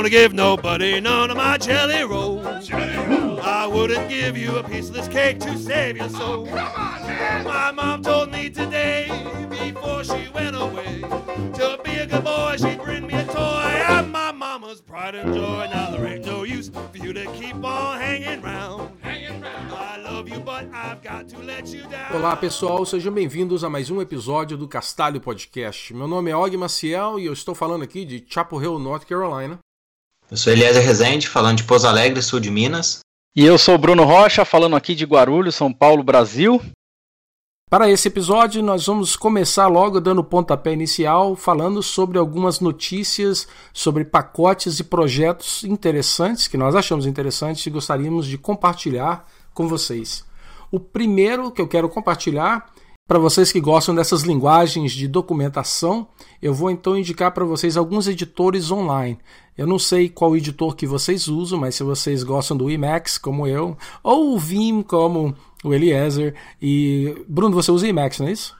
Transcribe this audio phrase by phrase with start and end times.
[0.00, 2.66] gonna give nobody none of my jelly rolls.
[2.66, 3.38] Jelly rolls.
[3.42, 6.48] I wouldn't give you a piece of this cake to save your soul.
[6.48, 7.44] On.
[7.44, 9.10] My mom told me today,
[9.50, 11.02] before she went away,
[11.52, 13.84] to be a good boy, she'd bring me a toy.
[13.88, 15.68] I'm my mama's pride and joy.
[15.70, 18.92] Now there ain't no use for you to keep on hanging round.
[19.02, 19.70] Hanging round.
[19.70, 22.16] I love you, but I've got to let you down.
[22.16, 25.92] Olá pessoal, sejam bem-vindos a mais um episódio do Castalho Podcast.
[25.92, 29.58] Meu nome é Og Maciel e eu estou falando aqui de Chapel Hill, North Carolina.
[30.30, 33.00] Eu sou Eliezer Rezende, falando de Pouso Alegre, sul de Minas.
[33.34, 36.62] E eu sou o Bruno Rocha, falando aqui de Guarulhos, São Paulo, Brasil.
[37.68, 43.48] Para esse episódio, nós vamos começar logo dando o pontapé inicial, falando sobre algumas notícias
[43.72, 50.24] sobre pacotes e projetos interessantes que nós achamos interessantes e gostaríamos de compartilhar com vocês.
[50.70, 52.70] O primeiro que eu quero compartilhar
[53.10, 56.06] para vocês que gostam dessas linguagens de documentação,
[56.40, 59.18] eu vou então indicar para vocês alguns editores online.
[59.58, 63.48] Eu não sei qual editor que vocês usam, mas se vocês gostam do Emacs, como
[63.48, 68.56] eu, ou o Vim, como o Eliezer, e Bruno, você usa Emacs, não é isso?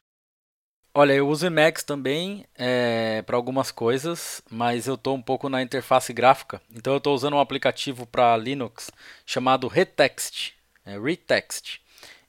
[0.93, 5.63] Olha, eu uso Emacs também é, para algumas coisas, mas eu estou um pouco na
[5.63, 6.61] interface gráfica.
[6.75, 8.91] Então eu estou usando um aplicativo para Linux
[9.25, 11.81] chamado Retext, é, Retext.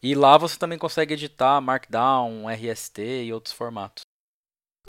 [0.03, 4.03] E lá você também consegue editar Markdown, RST e outros formatos.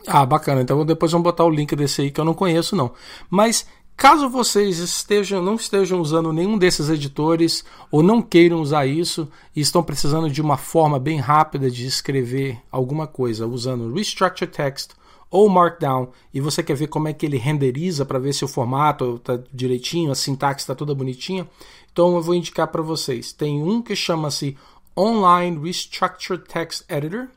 [0.07, 0.63] Ah, bacana.
[0.63, 2.93] Então depois vamos botar o link desse aí que eu não conheço não.
[3.29, 9.29] Mas caso vocês estejam não estejam usando nenhum desses editores ou não queiram usar isso
[9.55, 14.93] e estão precisando de uma forma bem rápida de escrever alguma coisa usando Restructure Text
[15.31, 18.49] ou Markdown e você quer ver como é que ele renderiza para ver se o
[18.49, 21.49] formato está direitinho, a sintaxe está toda bonitinha,
[21.91, 23.33] então eu vou indicar para vocês.
[23.33, 24.57] Tem um que chama-se
[24.97, 27.29] Online Restructured Text Editor.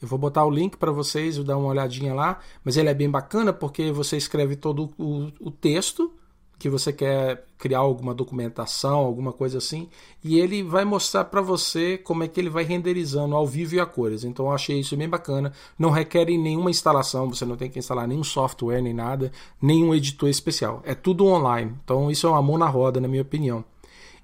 [0.00, 3.10] Eu vou botar o link para vocês, dar uma olhadinha lá, mas ele é bem
[3.10, 6.12] bacana porque você escreve todo o, o texto
[6.58, 9.88] que você quer criar alguma documentação, alguma coisa assim,
[10.22, 13.80] e ele vai mostrar para você como é que ele vai renderizando ao vivo e
[13.80, 14.24] a cores.
[14.24, 15.52] Então eu achei isso bem bacana.
[15.78, 20.28] Não requer nenhuma instalação, você não tem que instalar nenhum software nem nada, nenhum editor
[20.28, 20.80] especial.
[20.84, 21.74] É tudo online.
[21.84, 23.64] Então isso é uma mão na roda, na minha opinião.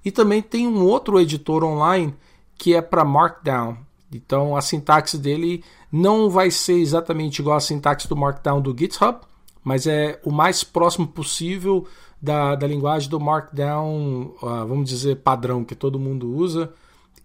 [0.03, 2.15] E também tem um outro editor online
[2.61, 3.75] que é para Markdown.
[4.13, 9.19] Então a sintaxe dele não vai ser exatamente igual à sintaxe do Markdown do GitHub,
[9.63, 11.87] mas é o mais próximo possível
[12.21, 16.71] da, da linguagem do Markdown, uh, vamos dizer, padrão que todo mundo usa.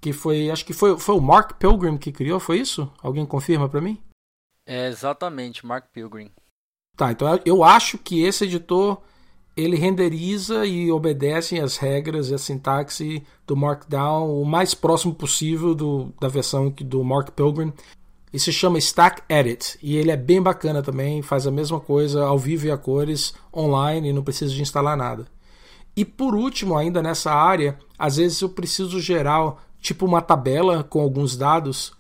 [0.01, 2.91] Que foi, acho que foi, foi o Mark Pilgrim que criou, foi isso?
[3.03, 4.01] Alguém confirma para mim?
[4.65, 6.31] É exatamente, Mark Pilgrim.
[6.97, 9.03] Tá, então eu acho que esse editor
[9.57, 15.75] ele renderiza e obedece às regras e a sintaxe do Markdown o mais próximo possível
[15.75, 17.73] do, da versão do Mark Pilgrim.
[18.33, 19.79] E se chama Stack Edit.
[19.83, 23.33] E ele é bem bacana também, faz a mesma coisa ao vivo e a cores
[23.55, 25.27] online e não precisa de instalar nada.
[25.97, 31.01] E por último, ainda nessa área, às vezes eu preciso gerar tipo uma tabela com
[31.01, 31.95] alguns dados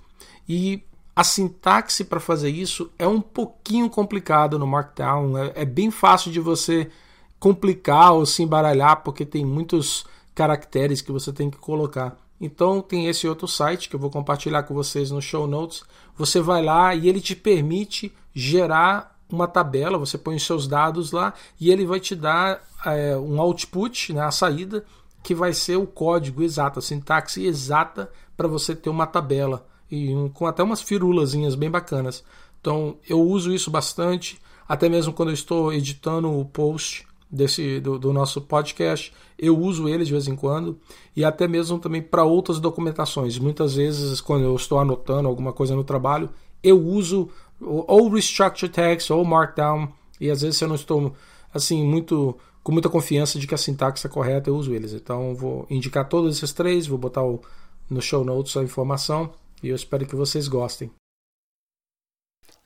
[0.47, 0.83] e
[1.15, 5.39] a sintaxe para fazer isso é um pouquinho complicado no Markdown.
[5.39, 6.91] É, é bem fácil de você
[7.39, 10.05] complicar ou se embaralhar porque tem muitos
[10.35, 12.17] caracteres que você tem que colocar.
[12.41, 15.83] Então tem esse outro site que eu vou compartilhar com vocês no show notes.
[16.17, 21.11] Você vai lá e ele te permite gerar uma tabela, você põe os seus dados
[21.11, 24.85] lá e ele vai te dar é, um output, né, a saída,
[25.23, 30.15] que vai ser o código exato, a sintaxe exata para você ter uma tabela e
[30.15, 32.23] um, com até umas firulazinhas bem bacanas.
[32.61, 37.99] Então eu uso isso bastante, até mesmo quando eu estou editando o post desse do,
[37.99, 39.13] do, nosso podcast.
[39.39, 40.79] Eu uso ele de vez em quando
[41.15, 43.39] e até mesmo também para outras documentações.
[43.39, 46.31] Muitas vezes, quando eu estou anotando alguma coisa no trabalho,
[46.63, 47.29] eu uso
[47.61, 49.89] ou Restructure Text ou Markdown
[50.21, 51.15] e às vezes eu não estou
[51.53, 54.93] assim muito com muita confiança de que a sintaxe é correta, eu uso eles.
[54.93, 57.41] Então vou indicar todos esses três, vou botar o,
[57.89, 59.33] no show notes a informação
[59.63, 60.91] e eu espero que vocês gostem.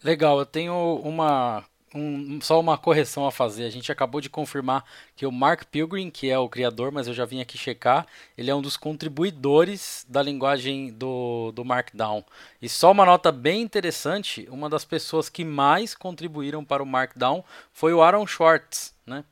[0.03, 0.75] Legal, eu tenho
[1.05, 1.63] uma
[1.95, 3.65] um, só uma correção a fazer.
[3.65, 4.85] A gente acabou de confirmar
[5.17, 8.07] que o Mark Pilgrim, que é o criador, mas eu já vim aqui checar,
[8.37, 12.25] ele é um dos contribuidores da linguagem do, do Markdown.
[12.63, 17.45] E só uma nota bem interessante: uma das pessoas que mais contribuíram para o Markdown
[17.73, 19.25] foi o Aaron Schwartz, né?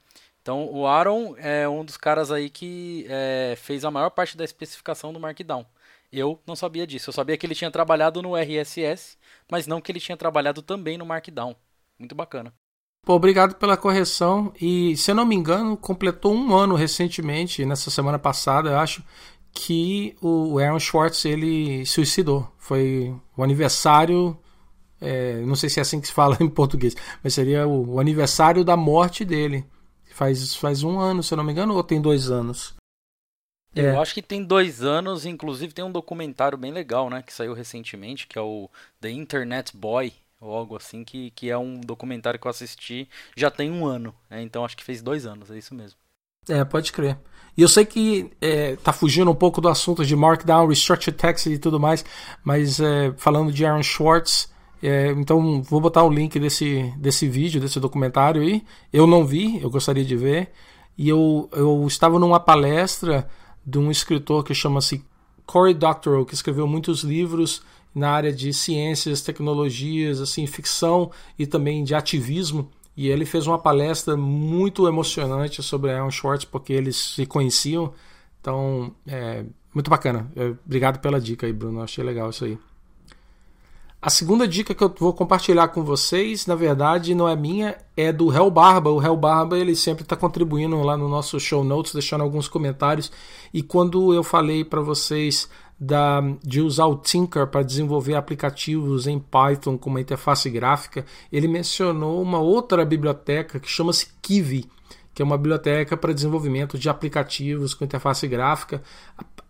[0.42, 4.44] Então, o Aaron é um dos caras aí que é, fez a maior parte da
[4.44, 5.66] especificação do Markdown.
[6.10, 7.10] Eu não sabia disso.
[7.10, 9.18] Eu sabia que ele tinha trabalhado no RSS,
[9.50, 11.54] mas não que ele tinha trabalhado também no Markdown.
[11.98, 12.52] Muito bacana.
[13.04, 14.52] Pô, obrigado pela correção.
[14.60, 19.02] E, se eu não me engano, completou um ano recentemente, nessa semana passada, eu acho,
[19.52, 22.50] que o Aaron Schwartz ele suicidou.
[22.58, 24.38] Foi o aniversário.
[25.00, 28.00] É, não sei se é assim que se fala em português, mas seria o, o
[28.00, 29.64] aniversário da morte dele.
[30.12, 32.74] Faz, faz um ano, se eu não me engano, ou tem dois anos?
[33.74, 33.96] Eu é.
[33.96, 37.22] acho que tem dois anos, inclusive tem um documentário bem legal, né?
[37.22, 38.68] Que saiu recentemente, que é o
[39.00, 43.50] The Internet Boy, ou algo assim, que, que é um documentário que eu assisti já
[43.50, 44.14] tem um ano.
[44.30, 44.42] Né?
[44.42, 45.98] Então acho que fez dois anos, é isso mesmo.
[46.48, 47.18] É, pode crer.
[47.56, 51.46] E eu sei que é, tá fugindo um pouco do assunto de Markdown, Restructured Text
[51.46, 52.04] e tudo mais,
[52.44, 54.50] mas é, falando de Aaron Schwartz,
[54.82, 58.64] é, então vou botar o link desse, desse vídeo, desse documentário aí.
[58.92, 60.52] Eu não vi, eu gostaria de ver.
[60.96, 63.28] E eu, eu estava numa palestra
[63.64, 65.04] de um escritor que chama-se
[65.44, 67.62] Cory Doctorow, que escreveu muitos livros
[67.94, 72.70] na área de ciências, tecnologias, assim, ficção e também de ativismo.
[72.96, 77.92] E ele fez uma palestra muito emocionante sobre Aaron Schwartz, porque eles se conheciam.
[78.40, 80.30] Então, é muito bacana.
[80.34, 81.80] É, obrigado pela dica aí, Bruno.
[81.80, 82.58] Achei legal isso aí.
[84.00, 88.12] A segunda dica que eu vou compartilhar com vocês, na verdade, não é minha, é
[88.12, 88.90] do Hell Barba.
[88.90, 93.10] O Hell Barba ele sempre está contribuindo lá no nosso show notes, deixando alguns comentários.
[93.52, 95.48] E quando eu falei para vocês
[95.78, 101.46] da, de usar o Tinker para desenvolver aplicativos em Python com uma interface gráfica, ele
[101.46, 104.68] mencionou uma outra biblioteca que chama-se Kiwi,
[105.14, 108.82] que é uma biblioteca para desenvolvimento de aplicativos com interface gráfica.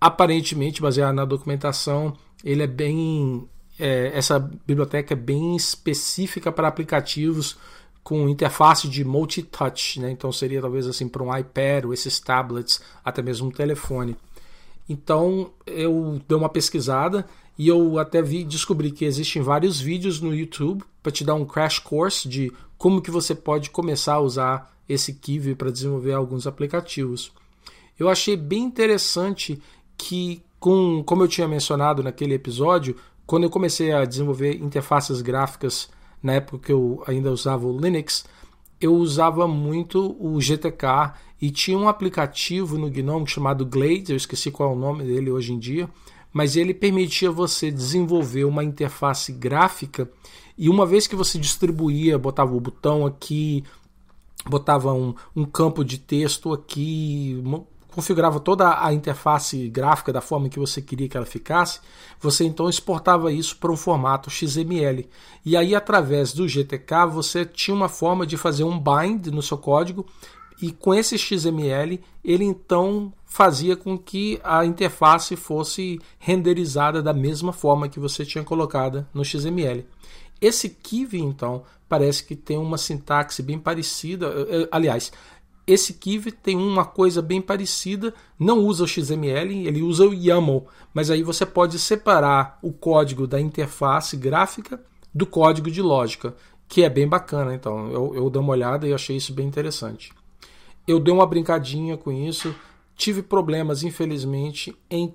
[0.00, 3.48] Aparentemente, baseado na documentação, ele é bem
[3.78, 7.56] é, essa biblioteca é bem específica para aplicativos
[8.02, 10.10] com interface de multi-touch, né?
[10.10, 14.16] então seria talvez assim para um iPad ou esses tablets, até mesmo um telefone.
[14.88, 17.26] Então eu dei uma pesquisada
[17.58, 21.44] e eu até vi descobri que existem vários vídeos no YouTube para te dar um
[21.44, 26.46] crash course de como que você pode começar a usar esse Kiwi para desenvolver alguns
[26.46, 27.32] aplicativos.
[27.98, 29.60] Eu achei bem interessante
[29.96, 32.96] que, com, como eu tinha mencionado naquele episódio,
[33.26, 35.90] quando eu comecei a desenvolver interfaces gráficas,
[36.22, 38.24] na época que eu ainda usava o Linux,
[38.80, 44.50] eu usava muito o GTK e tinha um aplicativo no GNOME chamado Glade, eu esqueci
[44.50, 45.88] qual é o nome dele hoje em dia,
[46.32, 50.10] mas ele permitia você desenvolver uma interface gráfica
[50.56, 53.64] e uma vez que você distribuía, botava o botão aqui,
[54.46, 57.40] botava um, um campo de texto aqui,
[57.98, 61.80] configurava toda a interface gráfica da forma que você queria que ela ficasse,
[62.20, 65.08] você então exportava isso para um formato XML.
[65.44, 69.58] E aí, através do GTK, você tinha uma forma de fazer um bind no seu
[69.58, 70.06] código,
[70.60, 77.52] e com esse XML, ele então fazia com que a interface fosse renderizada da mesma
[77.52, 79.86] forma que você tinha colocada no XML.
[80.40, 84.32] Esse Kiwi, então, parece que tem uma sintaxe bem parecida.
[84.70, 85.12] Aliás,
[85.66, 90.66] esse Kiwi tem uma coisa bem parecida, não usa o XML, ele usa o YAML,
[90.94, 94.80] mas aí você pode separar o código da interface gráfica
[95.14, 96.34] do código de lógica,
[96.66, 97.54] que é bem bacana.
[97.54, 100.12] Então, eu, eu dei uma olhada e achei isso bem interessante.
[100.88, 102.54] Eu dei uma brincadinha com isso,
[102.96, 105.14] tive problemas, infelizmente, em,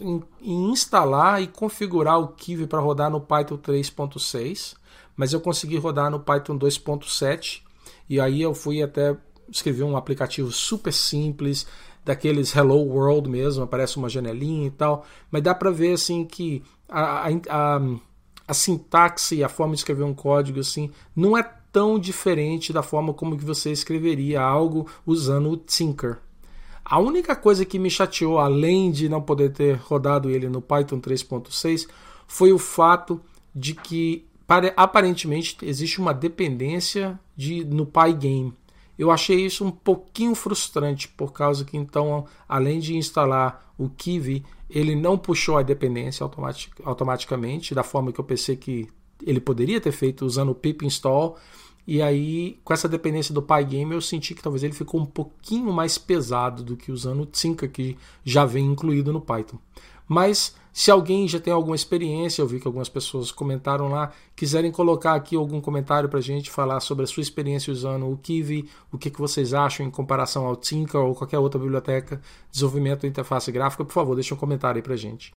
[0.00, 4.76] em, instalar e configurar o Kiwi para rodar no Python 3.6,
[5.16, 7.62] mas eu consegui rodar no Python 2.7
[8.08, 9.16] e aí eu fui até
[9.50, 11.66] escrevi um aplicativo super simples,
[12.04, 16.62] daqueles Hello World mesmo, aparece uma janelinha e tal, mas dá para ver assim que
[16.88, 17.80] a, a, a,
[18.46, 23.12] a sintaxe, a forma de escrever um código assim, não é tão diferente da forma
[23.12, 26.18] como que você escreveria algo usando o Tinker.
[26.84, 31.00] A única coisa que me chateou, além de não poder ter rodado ele no Python
[31.00, 31.86] 3.6,
[32.26, 33.20] foi o fato
[33.54, 34.26] de que
[34.74, 38.54] aparentemente existe uma dependência de, no Pygame.
[38.98, 44.44] Eu achei isso um pouquinho frustrante, por causa que então, além de instalar o Kiwi,
[44.68, 48.88] ele não puxou a dependência automatic, automaticamente, da forma que eu pensei que
[49.24, 51.36] ele poderia ter feito usando o pip install.
[51.86, 55.72] E aí, com essa dependência do Pygame, eu senti que talvez ele ficou um pouquinho
[55.72, 59.58] mais pesado do que usando o Tinker, que já vem incluído no Python.
[60.06, 64.70] Mas se alguém já tem alguma experiência, eu vi que algumas pessoas comentaram lá, quiserem
[64.70, 68.68] colocar aqui algum comentário para a gente falar sobre a sua experiência usando o Kiwi,
[68.92, 72.22] o que, que vocês acham em comparação ao Tinker ou qualquer outra biblioteca de
[72.52, 75.32] desenvolvimento de interface gráfica, por favor, deixe um comentário aí para a gente.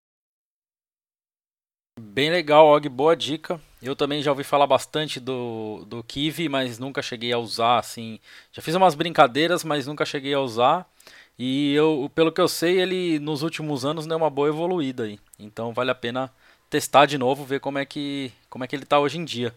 [2.12, 3.62] Bem legal, Og, boa dica.
[3.84, 8.20] Eu também já ouvi falar bastante do, do Kiwi, mas nunca cheguei a usar assim.
[8.51, 10.89] Já fiz umas brincadeiras, mas nunca cheguei a usar.
[11.38, 15.20] E eu, pelo que eu sei, ele nos últimos anos deu uma boa evoluída aí.
[15.38, 16.32] Então vale a pena
[16.68, 19.54] testar de novo, ver como é que, como é que ele está hoje em dia.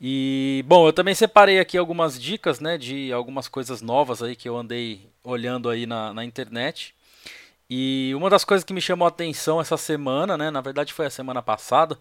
[0.00, 4.48] E bom, eu também separei aqui algumas dicas, né, de algumas coisas novas aí que
[4.48, 6.92] eu andei olhando aí na, na internet.
[7.70, 11.04] E uma das coisas que me chamou a atenção essa semana, né, na verdade foi
[11.04, 11.98] a semana passada,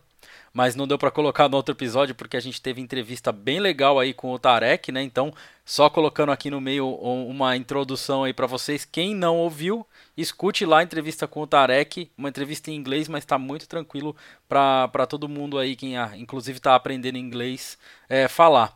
[0.53, 3.99] mas não deu para colocar no outro episódio porque a gente teve entrevista bem legal
[3.99, 5.03] aí com o Tarek, né?
[5.03, 5.33] Então,
[5.65, 10.79] só colocando aqui no meio uma introdução aí para vocês, quem não ouviu, escute lá
[10.79, 14.15] a entrevista com o Tarek, uma entrevista em inglês, mas está muito tranquilo
[14.47, 18.73] para todo mundo aí, quem inclusive está aprendendo inglês, é, falar.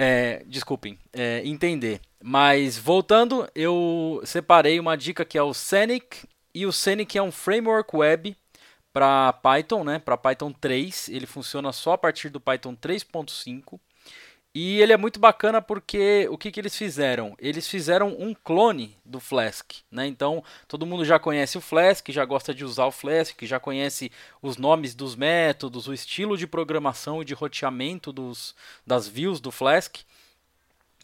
[0.00, 2.00] É, desculpem, é, entender.
[2.22, 6.24] Mas voltando, eu separei uma dica que é o Scenic,
[6.54, 8.36] e o Scenic é um framework web
[8.92, 9.98] para Python, né?
[9.98, 13.80] Para Python 3, ele funciona só a partir do Python 3.5.
[14.54, 17.36] E ele é muito bacana porque o que, que eles fizeram?
[17.38, 20.06] Eles fizeram um clone do Flask, né?
[20.06, 24.10] Então todo mundo já conhece o Flask, já gosta de usar o Flask, já conhece
[24.40, 28.54] os nomes dos métodos, o estilo de programação e de roteamento dos,
[28.86, 29.98] das views do Flask.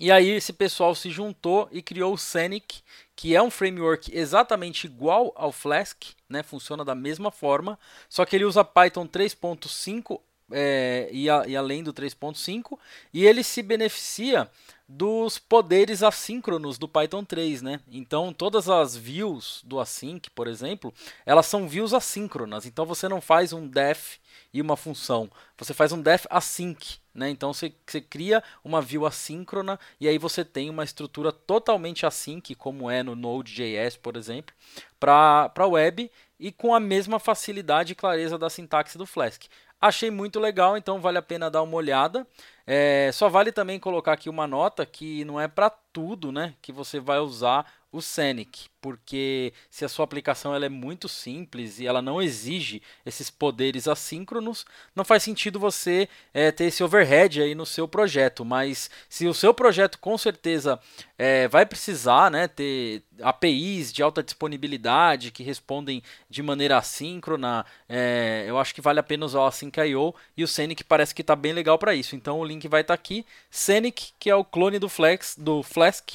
[0.01, 2.83] E aí esse pessoal se juntou e criou o Scenic,
[3.15, 6.43] que é um framework exatamente igual ao Flask, né?
[6.43, 10.21] Funciona da mesma forma, só que ele usa Python 3.5
[10.51, 12.79] é, e, a, e, além do 3.5,
[13.13, 14.51] e ele se beneficia
[14.87, 17.81] dos poderes assíncronos do Python 3, né?
[17.91, 20.93] Então todas as views do async, por exemplo,
[21.25, 22.67] elas são views assíncronas.
[22.67, 24.19] Então você não faz um def
[24.53, 27.31] e uma função, você faz um def async, né?
[27.31, 32.55] Então você, você cria uma view assíncrona e aí você tem uma estrutura totalmente async,
[32.55, 34.55] como é no Node.js, por exemplo,
[35.01, 39.45] para a web e com a mesma facilidade e clareza da sintaxe do Flask.
[39.87, 42.27] Achei muito legal, então vale a pena dar uma olhada.
[42.67, 46.73] É, só vale também colocar aqui uma nota que não é para tudo, né, que
[46.73, 51.87] você vai usar o Scenic, porque se a sua aplicação ela é muito simples e
[51.87, 57.55] ela não exige esses poderes assíncronos, não faz sentido você é, ter esse overhead aí
[57.55, 58.45] no seu projeto.
[58.45, 60.81] Mas se o seu projeto com certeza
[61.17, 68.45] é, vai precisar né, ter APIs de alta disponibilidade que respondem de maneira assíncrona, é,
[68.49, 71.37] eu acho que vale a pena usar o Async.io e o Scenic parece que está
[71.37, 72.17] bem legal para isso.
[72.17, 73.25] Então o link vai estar tá aqui.
[73.53, 76.11] Scenic, que é o clone do Flex, do Flask,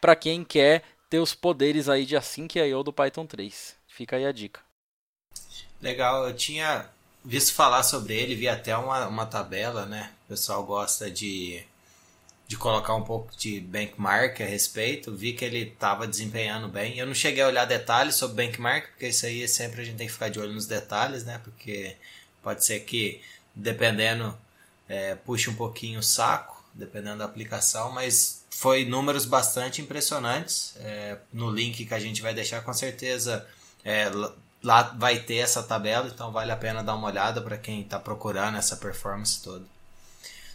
[0.00, 3.74] para quem quer ter os poderes aí de Async.io do Python 3.
[3.86, 4.60] Fica aí a dica.
[5.80, 6.88] Legal, eu tinha
[7.24, 10.12] visto falar sobre ele, vi até uma, uma tabela, né?
[10.24, 11.62] O pessoal gosta de,
[12.46, 15.14] de colocar um pouco de benchmark a respeito.
[15.14, 16.98] Vi que ele estava desempenhando bem.
[16.98, 20.06] Eu não cheguei a olhar detalhes sobre benchmark, porque isso aí sempre a gente tem
[20.06, 21.40] que ficar de olho nos detalhes, né?
[21.44, 21.96] Porque
[22.42, 23.20] pode ser que,
[23.54, 24.36] dependendo,
[24.88, 30.74] é, puxe um pouquinho o saco, dependendo da aplicação, mas foi números bastante impressionantes.
[30.80, 33.46] É, no link que a gente vai deixar, com certeza
[33.84, 34.10] é,
[34.60, 38.00] lá vai ter essa tabela, então vale a pena dar uma olhada para quem está
[38.00, 39.64] procurando essa performance toda.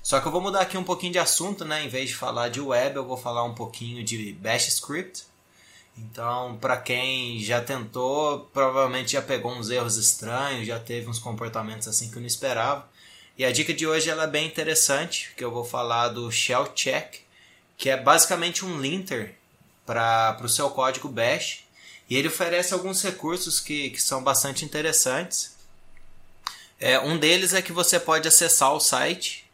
[0.02, 1.86] Só que eu vou mudar aqui um pouquinho de assunto, né?
[1.86, 5.24] Em vez de falar de web, eu vou falar um pouquinho de Bash Script.
[5.98, 11.88] Então, para quem já tentou, provavelmente já pegou uns erros estranhos, já teve uns comportamentos
[11.88, 12.86] assim que eu não esperava.
[13.38, 16.74] E a dica de hoje ela é bem interessante, que eu vou falar do Shell
[16.74, 17.23] Check,
[17.84, 19.36] que é basicamente um linter
[19.86, 21.66] para o seu código Bash.
[22.10, 25.58] E ele oferece alguns recursos que, que são bastante interessantes.
[26.80, 29.52] É, um deles é que você pode acessar o site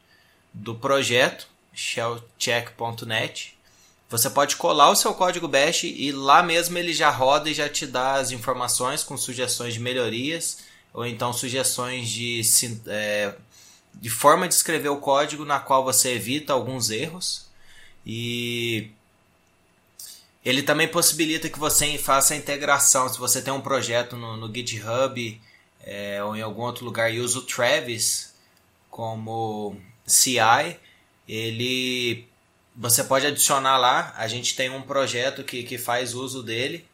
[0.54, 3.58] do projeto, shellcheck.net.
[4.12, 7.68] Você pode colar o seu código Bash e lá mesmo ele já roda e já
[7.68, 10.60] te dá as informações com sugestões de melhorias
[10.94, 12.42] ou então sugestões de,
[12.86, 13.34] é,
[13.96, 17.49] de forma de escrever o código na qual você evita alguns erros.
[18.06, 18.92] E
[20.44, 23.08] ele também possibilita que você faça a integração.
[23.10, 25.40] Se você tem um projeto no, no GitHub
[25.84, 28.34] é, ou em algum outro lugar e usa o Travis
[28.90, 30.78] como CI,
[31.28, 32.28] ele
[32.76, 34.14] você pode adicionar lá.
[34.16, 36.86] A gente tem um projeto que, que faz uso dele.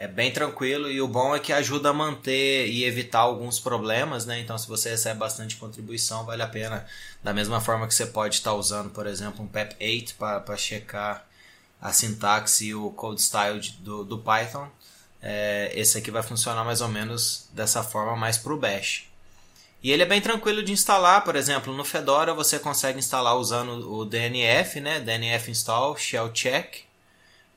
[0.00, 4.24] É bem tranquilo e o bom é que ajuda a manter e evitar alguns problemas,
[4.24, 4.40] né?
[4.40, 6.86] Então, se você recebe bastante contribuição, vale a pena.
[7.22, 11.26] Da mesma forma que você pode estar usando, por exemplo, um PEP8 para checar
[11.78, 14.70] a sintaxe e o code style de, do, do Python,
[15.20, 19.04] é, esse aqui vai funcionar mais ou menos dessa forma mais para o Bash.
[19.82, 23.92] E ele é bem tranquilo de instalar, por exemplo, no Fedora você consegue instalar usando
[23.92, 24.98] o DNF, né?
[24.98, 26.88] DNF install shell check.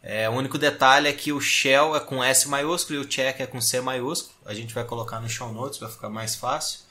[0.03, 3.39] É, o único detalhe é que o shell é com S maiúsculo e o check
[3.39, 4.35] é com C maiúsculo.
[4.45, 6.81] A gente vai colocar no show notes para ficar mais fácil.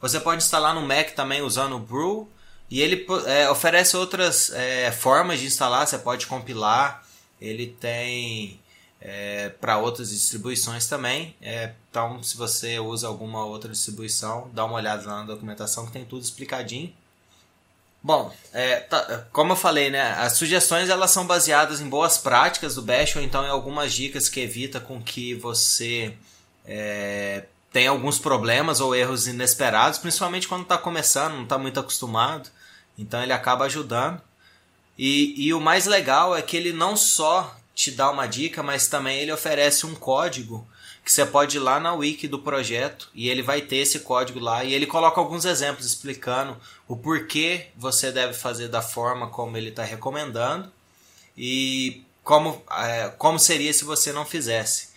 [0.00, 2.28] Você pode instalar no Mac também usando o Brew.
[2.70, 7.06] E ele é, oferece outras é, formas de instalar, você pode compilar,
[7.38, 8.58] ele tem
[8.98, 11.36] é, para outras distribuições também.
[11.42, 15.92] É, então, se você usa alguma outra distribuição, dá uma olhada lá na documentação que
[15.92, 16.90] tem tudo explicadinho.
[18.02, 22.74] Bom, é, tá, como eu falei, né, as sugestões elas são baseadas em boas práticas
[22.74, 26.12] do Bash ou então em algumas dicas que evita com que você
[26.66, 32.50] é, tenha alguns problemas ou erros inesperados, principalmente quando está começando, não está muito acostumado.
[32.98, 34.20] Então ele acaba ajudando.
[34.98, 38.88] E, e o mais legal é que ele não só te dá uma dica, mas
[38.88, 40.66] também ele oferece um código
[41.04, 44.38] que você pode ir lá na wiki do projeto e ele vai ter esse código
[44.38, 46.56] lá e ele coloca alguns exemplos explicando
[46.86, 50.70] o porquê você deve fazer da forma como ele está recomendando
[51.36, 54.90] e como, é, como seria se você não fizesse.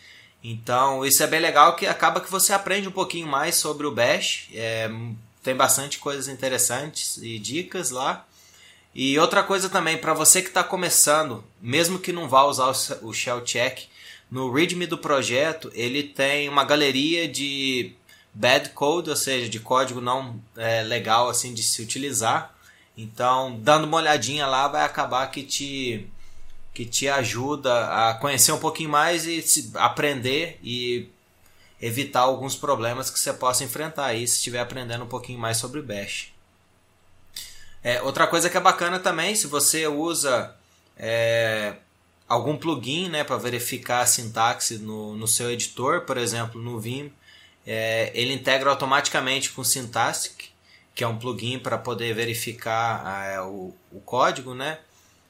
[0.43, 3.91] Então isso é bem legal que acaba que você aprende um pouquinho mais sobre o
[3.91, 4.47] Bash.
[4.53, 4.87] É,
[5.41, 8.25] tem bastante coisas interessantes e dicas lá.
[8.93, 12.71] E outra coisa também, para você que está começando, mesmo que não vá usar
[13.01, 13.87] o Shell Check,
[14.29, 17.93] no README do projeto, ele tem uma galeria de
[18.33, 22.53] bad code, ou seja, de código não é, legal assim de se utilizar.
[22.97, 26.07] Então, dando uma olhadinha lá vai acabar que te
[26.73, 31.07] que te ajuda a conhecer um pouquinho mais e aprender e
[31.81, 35.81] evitar alguns problemas que você possa enfrentar aí se estiver aprendendo um pouquinho mais sobre
[35.81, 36.33] Bash.
[37.81, 40.53] É, outra coisa que é bacana também, se você usa
[40.97, 41.75] é,
[42.27, 47.11] algum plugin né, para verificar a sintaxe no, no seu editor, por exemplo, no Vim,
[47.65, 50.49] é, ele integra automaticamente com o Syntastic,
[50.93, 54.53] que é um plugin para poder verificar é, o, o, código.
[54.53, 54.79] Né?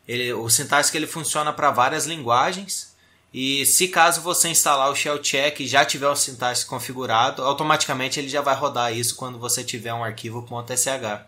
[0.08, 2.94] Ele, o Syntastic ele funciona para várias linguagens.
[3.34, 8.18] E se caso você instalar o Shell Check e já tiver o Syntax configurado, automaticamente
[8.18, 11.26] ele já vai rodar isso quando você tiver um arquivo .sh.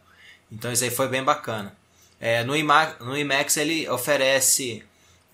[0.50, 1.76] Então isso aí foi bem bacana.
[2.20, 4.86] É, no, Emacs, no Emacs ele oferece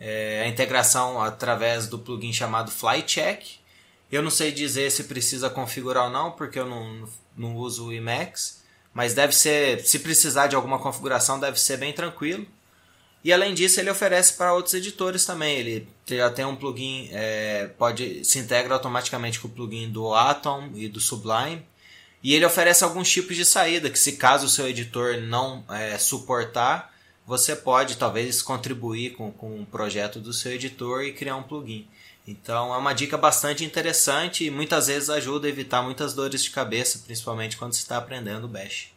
[0.06, 3.60] é, a integração através do plugin chamado FlyCheck.
[4.12, 7.08] Eu não sei dizer se precisa configurar ou não, porque eu não,
[7.38, 8.62] não uso o Emacs,
[8.94, 12.46] mas deve ser, se precisar de alguma configuração, deve ser bem tranquilo.
[13.24, 15.58] E além disso, ele oferece para outros editores também.
[15.58, 20.70] Ele já tem um plugin, é, pode se integra automaticamente com o plugin do Atom
[20.76, 21.66] e do Sublime.
[22.22, 25.98] E ele oferece alguns tipos de saída que, se caso o seu editor não é,
[25.98, 26.93] suportar,
[27.26, 31.88] você pode talvez contribuir com, com um projeto do seu editor e criar um plugin.
[32.28, 36.52] Então é uma dica bastante interessante e muitas vezes ajuda a evitar muitas dores de
[36.52, 38.94] cabeça, principalmente quando você está aprendendo Bash.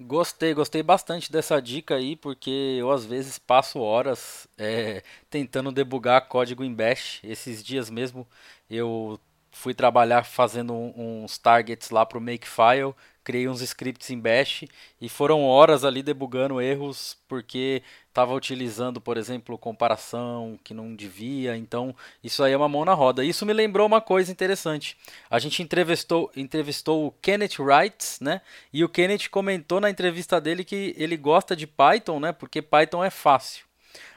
[0.00, 6.26] Gostei, gostei bastante dessa dica aí, porque eu às vezes passo horas é, tentando debugar
[6.26, 7.20] código em Bash.
[7.22, 8.26] Esses dias mesmo
[8.68, 9.20] eu
[9.52, 12.94] fui trabalhar fazendo uns targets lá para o Makefile
[13.24, 14.64] criei uns scripts em Bash
[15.00, 21.56] e foram horas ali debugando erros porque estava utilizando, por exemplo, comparação que não devia.
[21.56, 23.24] Então, isso aí é uma mão na roda.
[23.24, 24.96] Isso me lembrou uma coisa interessante.
[25.28, 28.40] A gente entrevistou, entrevistou o Kenneth Wright, né?
[28.72, 32.32] E o Kenneth comentou na entrevista dele que ele gosta de Python, né?
[32.32, 33.64] Porque Python é fácil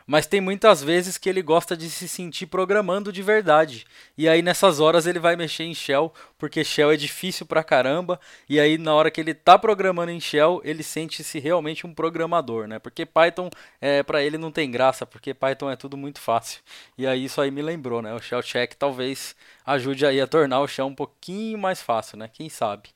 [0.07, 3.85] mas tem muitas vezes que ele gosta de se sentir programando de verdade.
[4.17, 8.17] E aí nessas horas ele vai mexer em Shell, porque Shell é difícil pra caramba,
[8.47, 12.67] e aí na hora que ele tá programando em Shell, ele sente-se realmente um programador,
[12.67, 12.79] né?
[12.79, 13.49] Porque Python
[13.81, 16.61] é para ele não tem graça, porque Python é tudo muito fácil.
[16.97, 18.13] E aí isso aí me lembrou, né?
[18.13, 22.29] O Shell Check talvez ajude aí a tornar o Shell um pouquinho mais fácil, né?
[22.31, 22.89] Quem sabe?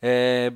[0.00, 0.52] É...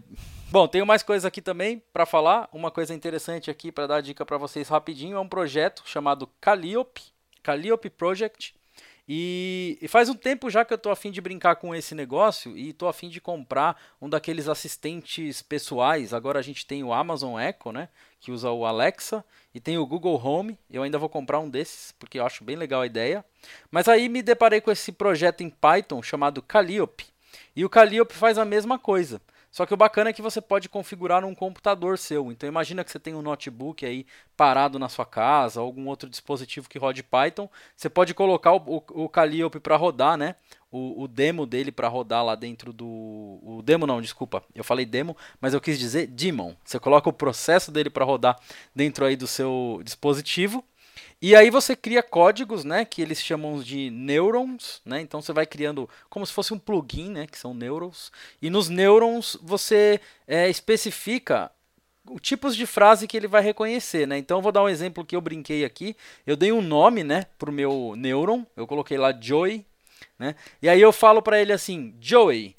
[0.52, 2.48] Bom, tenho mais coisas aqui também para falar.
[2.52, 7.02] Uma coisa interessante aqui para dar dica para vocês rapidinho é um projeto chamado Calliope,
[7.40, 8.52] Calliope Project.
[9.08, 12.70] E, faz um tempo já que eu estou afim de brincar com esse negócio e
[12.70, 16.12] estou afim de comprar um daqueles assistentes pessoais.
[16.12, 19.86] Agora a gente tem o Amazon Echo, né, que usa o Alexa, e tem o
[19.86, 20.58] Google Home.
[20.68, 23.24] Eu ainda vou comprar um desses porque eu acho bem legal a ideia.
[23.70, 27.06] Mas aí me deparei com esse projeto em Python chamado Calliope.
[27.54, 29.20] E o Calliope faz a mesma coisa.
[29.50, 32.30] Só que o bacana é que você pode configurar num computador seu.
[32.30, 36.68] Então imagina que você tem um notebook aí parado na sua casa, algum outro dispositivo
[36.68, 37.48] que rode Python.
[37.76, 40.36] Você pode colocar o, o, o Calliope para rodar, né?
[40.70, 42.86] O, o demo dele para rodar lá dentro do.
[42.86, 44.44] O demo não, desculpa.
[44.54, 46.54] Eu falei demo, mas eu quis dizer daemon.
[46.64, 48.38] Você coloca o processo dele para rodar
[48.74, 50.64] dentro aí do seu dispositivo.
[51.22, 55.02] E aí você cria códigos, né, que eles chamam de neurons, né?
[55.02, 58.10] Então você vai criando como se fosse um plugin, né, que são neurons.
[58.40, 61.50] E nos neurons você é, especifica
[62.22, 64.16] tipos de frase que ele vai reconhecer, né?
[64.16, 65.94] Então eu vou dar um exemplo que eu brinquei aqui.
[66.26, 68.44] Eu dei um nome, né, pro meu neuron.
[68.56, 69.64] Eu coloquei lá Joey,
[70.18, 70.34] né?
[70.62, 72.54] E aí eu falo para ele assim, Joey,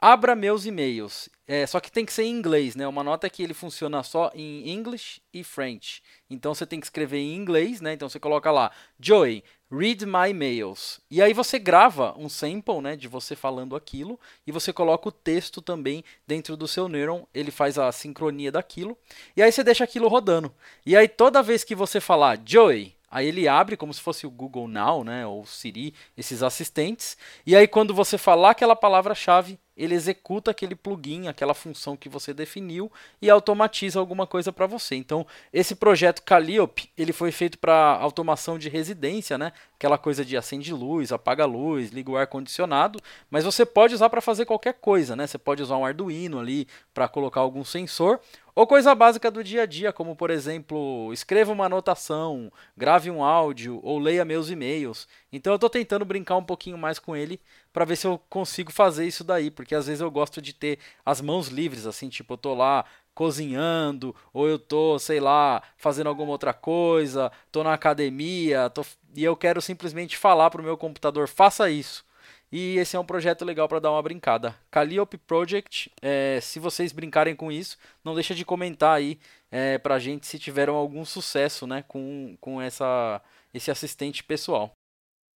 [0.00, 1.28] abra meus e-mails.
[1.46, 2.86] É, só que tem que ser em inglês, né?
[2.86, 6.02] Uma nota é que ele funciona só em English e French.
[6.30, 7.92] Então você tem que escrever em inglês, né?
[7.92, 11.00] Então você coloca lá, Joey, Read My Mails.
[11.10, 15.12] E aí você grava um sample né, de você falando aquilo e você coloca o
[15.12, 18.96] texto também dentro do seu Neuron, ele faz a sincronia daquilo
[19.36, 20.52] e aí você deixa aquilo rodando.
[20.84, 24.30] E aí toda vez que você falar Joey, Aí ele abre como se fosse o
[24.30, 27.16] Google Now, né, ou Siri, esses assistentes.
[27.44, 32.34] E aí quando você falar aquela palavra-chave, ele executa aquele plugin, aquela função que você
[32.34, 34.94] definiu e automatiza alguma coisa para você.
[34.94, 39.52] Então, esse projeto Calliope, ele foi feito para automação de residência, né?
[39.76, 44.10] Aquela coisa de acende luz, apaga luz, liga o ar condicionado, mas você pode usar
[44.10, 45.26] para fazer qualquer coisa, né?
[45.26, 48.20] Você pode usar um Arduino ali para colocar algum sensor
[48.54, 53.22] ou coisa básica do dia a dia, como por exemplo, escreva uma anotação, grave um
[53.22, 55.06] áudio ou leia meus e-mails.
[55.32, 57.40] Então eu estou tentando brincar um pouquinho mais com ele
[57.72, 60.78] para ver se eu consigo fazer isso daí, porque às vezes eu gosto de ter
[61.04, 62.84] as mãos livres, assim, tipo, eu tô lá
[63.14, 68.84] cozinhando, ou eu tô, sei lá, fazendo alguma outra coisa, tô na academia, tô...
[69.14, 72.04] e eu quero simplesmente falar pro meu computador, faça isso.
[72.52, 74.56] E esse é um projeto legal para dar uma brincada.
[74.70, 79.18] Calliope Project, é, se vocês brincarem com isso, não deixa de comentar aí
[79.50, 83.22] é, pra gente se tiveram algum sucesso né, com, com essa,
[83.54, 84.72] esse assistente pessoal.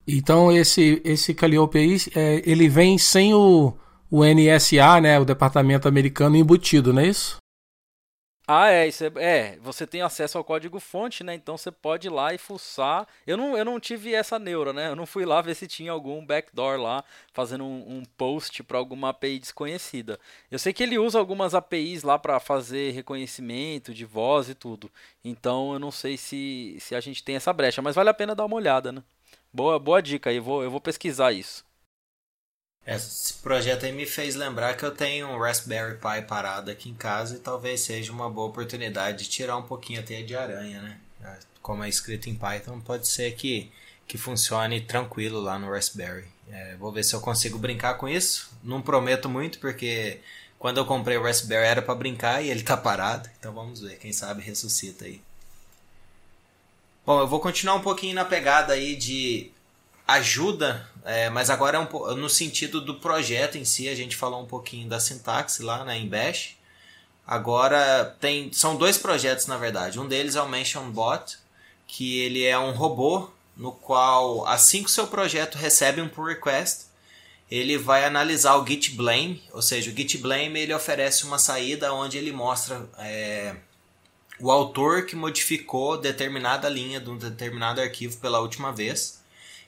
[0.07, 3.73] Então esse esse Calliope aí, é, ele vem sem o,
[4.11, 7.39] o NSA, né, o departamento americano embutido, não é isso?
[8.47, 11.35] Ah, é, isso é, é, você tem acesso ao código fonte, né?
[11.35, 13.09] Então você pode ir lá e fuçar.
[13.27, 14.89] Eu não, eu não tive essa neura, né?
[14.91, 17.03] Eu não fui lá ver se tinha algum backdoor lá
[17.33, 20.21] fazendo um, um post para alguma API desconhecida.
[20.51, 24.91] Eu sei que ele usa algumas APIs lá para fazer reconhecimento de voz e tudo.
[25.25, 28.35] Então eu não sei se, se a gente tem essa brecha, mas vale a pena
[28.35, 29.03] dar uma olhada, né?
[29.53, 31.65] Boa, boa dica aí, vou, eu vou pesquisar isso.
[32.87, 36.95] Esse projeto aí me fez lembrar que eu tenho um Raspberry Pi parado aqui em
[36.95, 40.83] casa e talvez seja uma boa oportunidade de tirar um pouquinho a teia de aranha,
[40.83, 40.99] né?
[41.63, 43.73] Como é escrito em Python, pode ser que,
[44.07, 46.27] que funcione tranquilo lá no Raspberry.
[46.51, 48.51] É, vou ver se eu consigo brincar com isso.
[48.63, 50.21] Não prometo muito, porque
[50.59, 53.31] quando eu comprei o Raspberry era para brincar e ele tá parado.
[53.39, 55.23] Então vamos ver, quem sabe ressuscita aí.
[57.07, 59.51] Bom, eu vou continuar um pouquinho na pegada aí de
[60.07, 63.89] ajuda, é, mas agora é um, no sentido do projeto em si.
[63.89, 66.57] A gente falou um pouquinho da sintaxe lá né, em Bash.
[67.27, 69.99] Agora tem, são dois projetos na verdade.
[69.99, 71.39] Um deles é o Mention Bot,
[71.87, 76.27] que ele é um robô no qual assim que o seu projeto recebe um pull
[76.27, 76.87] request,
[77.51, 81.93] ele vai analisar o Git Blame, ou seja, o Git Blame ele oferece uma saída
[81.93, 83.55] onde ele mostra é,
[84.41, 89.23] o autor que modificou determinada linha de um determinado arquivo pela última vez.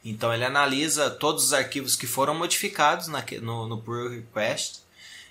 [0.09, 4.79] Então ele analisa todos os arquivos que foram modificados na, no, no pull request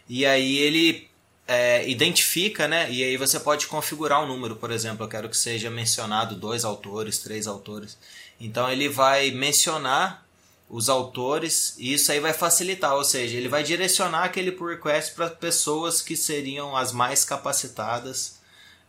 [0.09, 1.09] e aí ele
[1.47, 2.91] é, identifica, né?
[2.91, 6.65] E aí você pode configurar um número, por exemplo, eu quero que seja mencionado dois
[6.65, 7.97] autores, três autores.
[8.37, 10.25] Então ele vai mencionar
[10.69, 15.13] os autores e isso aí vai facilitar, ou seja, ele vai direcionar aquele pull request
[15.15, 18.39] para pessoas que seriam as mais capacitadas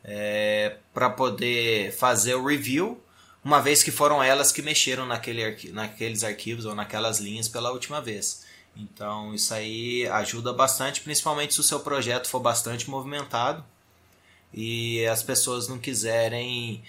[0.02, 3.00] é, para poder fazer o review,
[3.46, 8.00] uma vez que foram elas que mexeram naquele naqueles arquivos ou naquelas linhas pela última
[8.00, 8.44] vez.
[8.76, 13.64] Então isso aí ajuda bastante, principalmente se o seu projeto for bastante movimentado
[14.52, 16.82] e as pessoas não quiserem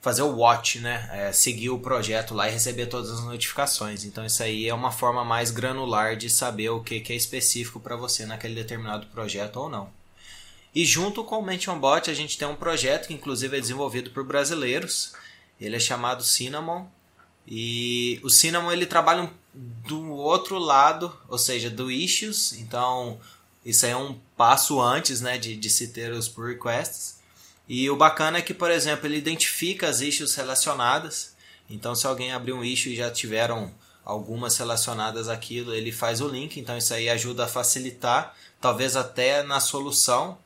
[0.00, 1.10] fazer o watch, né?
[1.12, 4.04] É, seguir o projeto lá e receber todas as notificações.
[4.04, 7.80] Então isso aí é uma forma mais granular de saber o que, que é específico
[7.80, 9.90] para você naquele determinado projeto ou não.
[10.72, 14.10] E junto com o Mention Bot a gente tem um projeto que inclusive é desenvolvido
[14.10, 15.12] por brasileiros.
[15.60, 16.86] Ele é chamado Cinnamon.
[17.46, 22.52] E o Cinnamon ele trabalha do outro lado, ou seja, do issues.
[22.54, 23.20] Então
[23.64, 27.18] isso aí é um passo antes né, de, de se ter os pull requests.
[27.66, 31.34] E o bacana é que, por exemplo, ele identifica as issues relacionadas.
[31.68, 33.72] Então se alguém abrir um issue e já tiveram
[34.04, 36.60] algumas relacionadas àquilo, ele faz o link.
[36.60, 40.38] Então isso aí ajuda a facilitar, talvez até na solução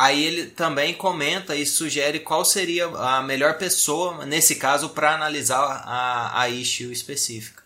[0.00, 5.60] Aí ele também comenta e sugere qual seria a melhor pessoa, nesse caso, para analisar
[5.60, 7.62] a, a issue específica.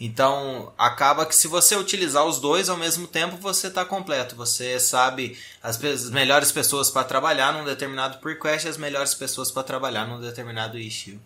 [0.00, 4.34] Então, acaba que se você utilizar os dois ao mesmo tempo, você está completo.
[4.34, 9.52] Você sabe as, as melhores pessoas para trabalhar num determinado request e as melhores pessoas
[9.52, 11.20] para trabalhar num determinado issue.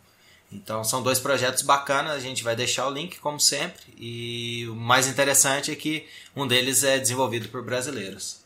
[0.52, 2.12] Então, são dois projetos bacanas.
[2.12, 3.84] A gente vai deixar o link, como sempre.
[3.96, 8.41] E o mais interessante é que um deles é desenvolvido por brasileiros.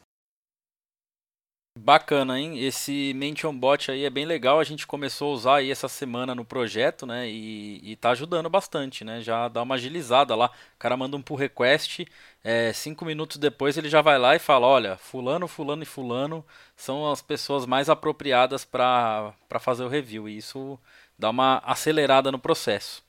[1.79, 2.59] Bacana, hein?
[2.59, 4.59] Esse Mention Bot aí é bem legal.
[4.59, 7.29] A gente começou a usar aí essa semana no projeto, né?
[7.29, 9.21] E, e tá ajudando bastante, né?
[9.21, 10.47] Já dá uma agilizada lá.
[10.47, 12.07] O cara manda um pull request,
[12.43, 16.43] é, cinco minutos depois ele já vai lá e fala: Olha, Fulano, Fulano e Fulano
[16.75, 20.27] são as pessoas mais apropriadas para fazer o review.
[20.31, 20.79] E isso
[21.19, 23.05] dá uma acelerada no processo.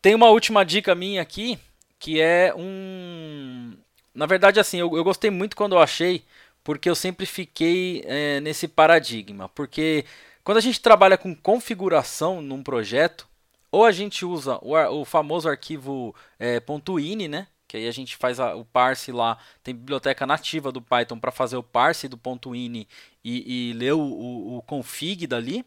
[0.00, 1.58] Tem uma última dica minha aqui,
[1.98, 3.76] que é um.
[4.14, 6.24] Na verdade, assim, eu, eu gostei muito quando eu achei,
[6.68, 9.48] porque eu sempre fiquei é, nesse paradigma.
[9.48, 10.04] Porque
[10.44, 13.26] quando a gente trabalha com configuração num projeto,
[13.72, 16.62] ou a gente usa o, o famoso arquivo é,
[17.00, 17.46] .ini, né?
[17.66, 21.32] Que aí a gente faz a, o parse lá, tem biblioteca nativa do Python para
[21.32, 22.20] fazer o parse do
[22.54, 22.86] .ini
[23.24, 25.64] e, e ler o, o, o config dali.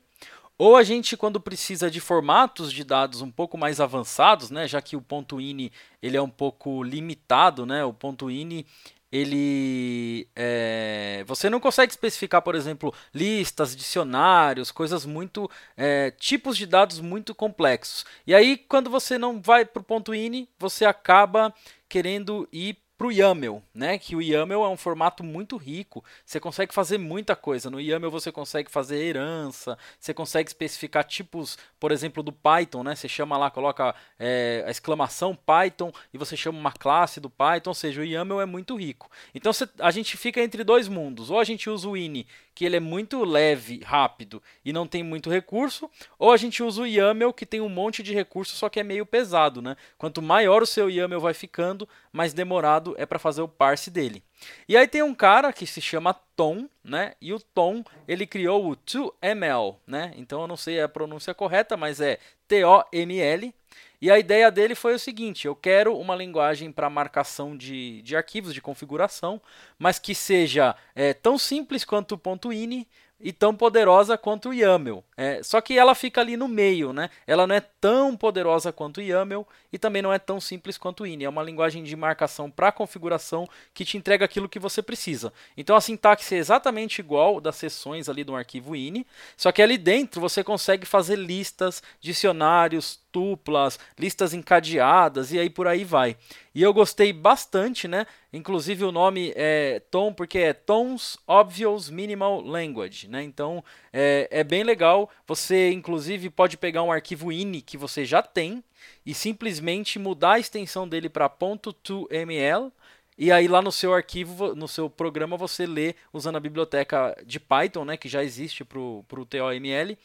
[0.56, 4.80] Ou a gente, quando precisa de formatos de dados um pouco mais avançados, né, já
[4.80, 8.68] que o ponto .ini ele é um pouco limitado, né, o ponto .ini
[9.12, 16.65] ele é, você não consegue especificar, por exemplo, listas, dicionários, coisas muito é, tipos de
[16.65, 18.06] dados muito complexos.
[18.26, 21.54] E aí, quando você não vai para o ponto .ini, você acaba
[21.89, 23.98] querendo ir para o YAML, né?
[23.98, 26.06] Que o YAML é um formato muito rico.
[26.24, 27.68] Você consegue fazer muita coisa.
[27.68, 32.94] No YAML você consegue fazer herança, você consegue especificar tipos, por exemplo, do Python, né?
[32.94, 37.72] Você chama lá, coloca é, a exclamação Python e você chama uma classe do Python.
[37.72, 39.10] Ou seja, o YAML é muito rico.
[39.34, 41.32] Então você, a gente fica entre dois mundos.
[41.32, 45.04] Ou a gente usa o ini que ele é muito leve, rápido e não tem
[45.04, 48.70] muito recurso, ou a gente usa o YAML que tem um monte de recurso, só
[48.70, 49.76] que é meio pesado, né?
[49.98, 54.24] Quanto maior o seu YAML vai ficando, mais demorado é para fazer o parse dele.
[54.68, 57.14] E aí tem um cara que se chama Tom, né?
[57.22, 60.14] E o Tom, ele criou o 2ML, né?
[60.16, 63.54] Então eu não sei a pronúncia correta, mas é T-O-M-L.
[64.02, 68.16] E a ideia dele foi o seguinte: eu quero uma linguagem para marcação de, de
[68.16, 69.42] arquivos de configuração,
[69.78, 72.88] mas que seja é, tão simples quanto o .ini,
[73.24, 75.04] e tão poderosa quanto o YAML.
[75.16, 77.10] É, só que ela fica ali no meio, né?
[77.26, 81.04] Ela não é tão poderosa quanto o YAML e também não é tão simples quanto
[81.04, 81.26] o INI.
[81.26, 85.32] É uma linguagem de marcação para configuração que te entrega aquilo que você precisa.
[85.56, 89.06] Então a sintaxe é exatamente igual das seções ali do arquivo INI,
[89.38, 95.67] só que ali dentro você consegue fazer listas, dicionários, tuplas, listas encadeadas e aí por
[95.67, 96.15] aí vai.
[96.54, 98.06] E eu gostei bastante, né?
[98.32, 103.24] Inclusive o nome é Tom porque é Tons Obvious Minimal Language, né?
[103.24, 105.10] Então é, é bem legal.
[105.28, 108.63] Você inclusive pode pegar um arquivo ini que você já tem
[109.06, 112.71] e simplesmente mudar a extensão dele para .2ml
[113.17, 117.39] e aí lá no seu arquivo, no seu programa, você lê usando a biblioteca de
[117.39, 119.95] Python, né, que já existe para o TOML,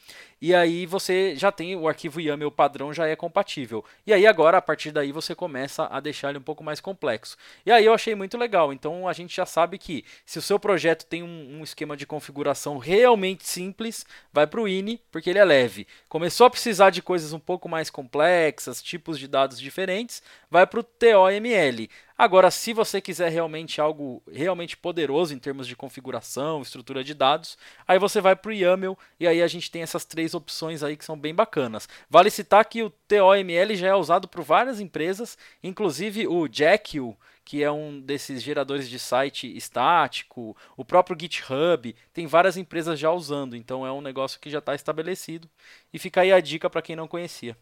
[0.40, 3.84] e aí você já tem o arquivo YAML padrão, já é compatível.
[4.06, 7.36] E aí agora, a partir daí, você começa a deixar ele um pouco mais complexo.
[7.64, 10.58] E aí eu achei muito legal, então a gente já sabe que se o seu
[10.58, 15.38] projeto tem um, um esquema de configuração realmente simples, vai para o INI, porque ele
[15.38, 15.86] é leve.
[16.08, 20.80] Começou a precisar de coisas um pouco mais complexas, tipos de dados diferentes, vai para
[20.80, 21.88] o TOML.
[22.18, 27.58] Agora, se você quiser realmente algo realmente poderoso em termos de configuração, estrutura de dados,
[27.86, 30.96] aí você vai para o YAML e aí a gente tem essas três opções aí
[30.96, 31.88] que são bem bacanas.
[32.08, 37.62] Vale citar que o TOML já é usado por várias empresas, inclusive o Jekyll, que
[37.62, 43.54] é um desses geradores de site estático, o próprio GitHub, tem várias empresas já usando,
[43.54, 45.48] então é um negócio que já está estabelecido.
[45.92, 47.56] E fica aí a dica para quem não conhecia.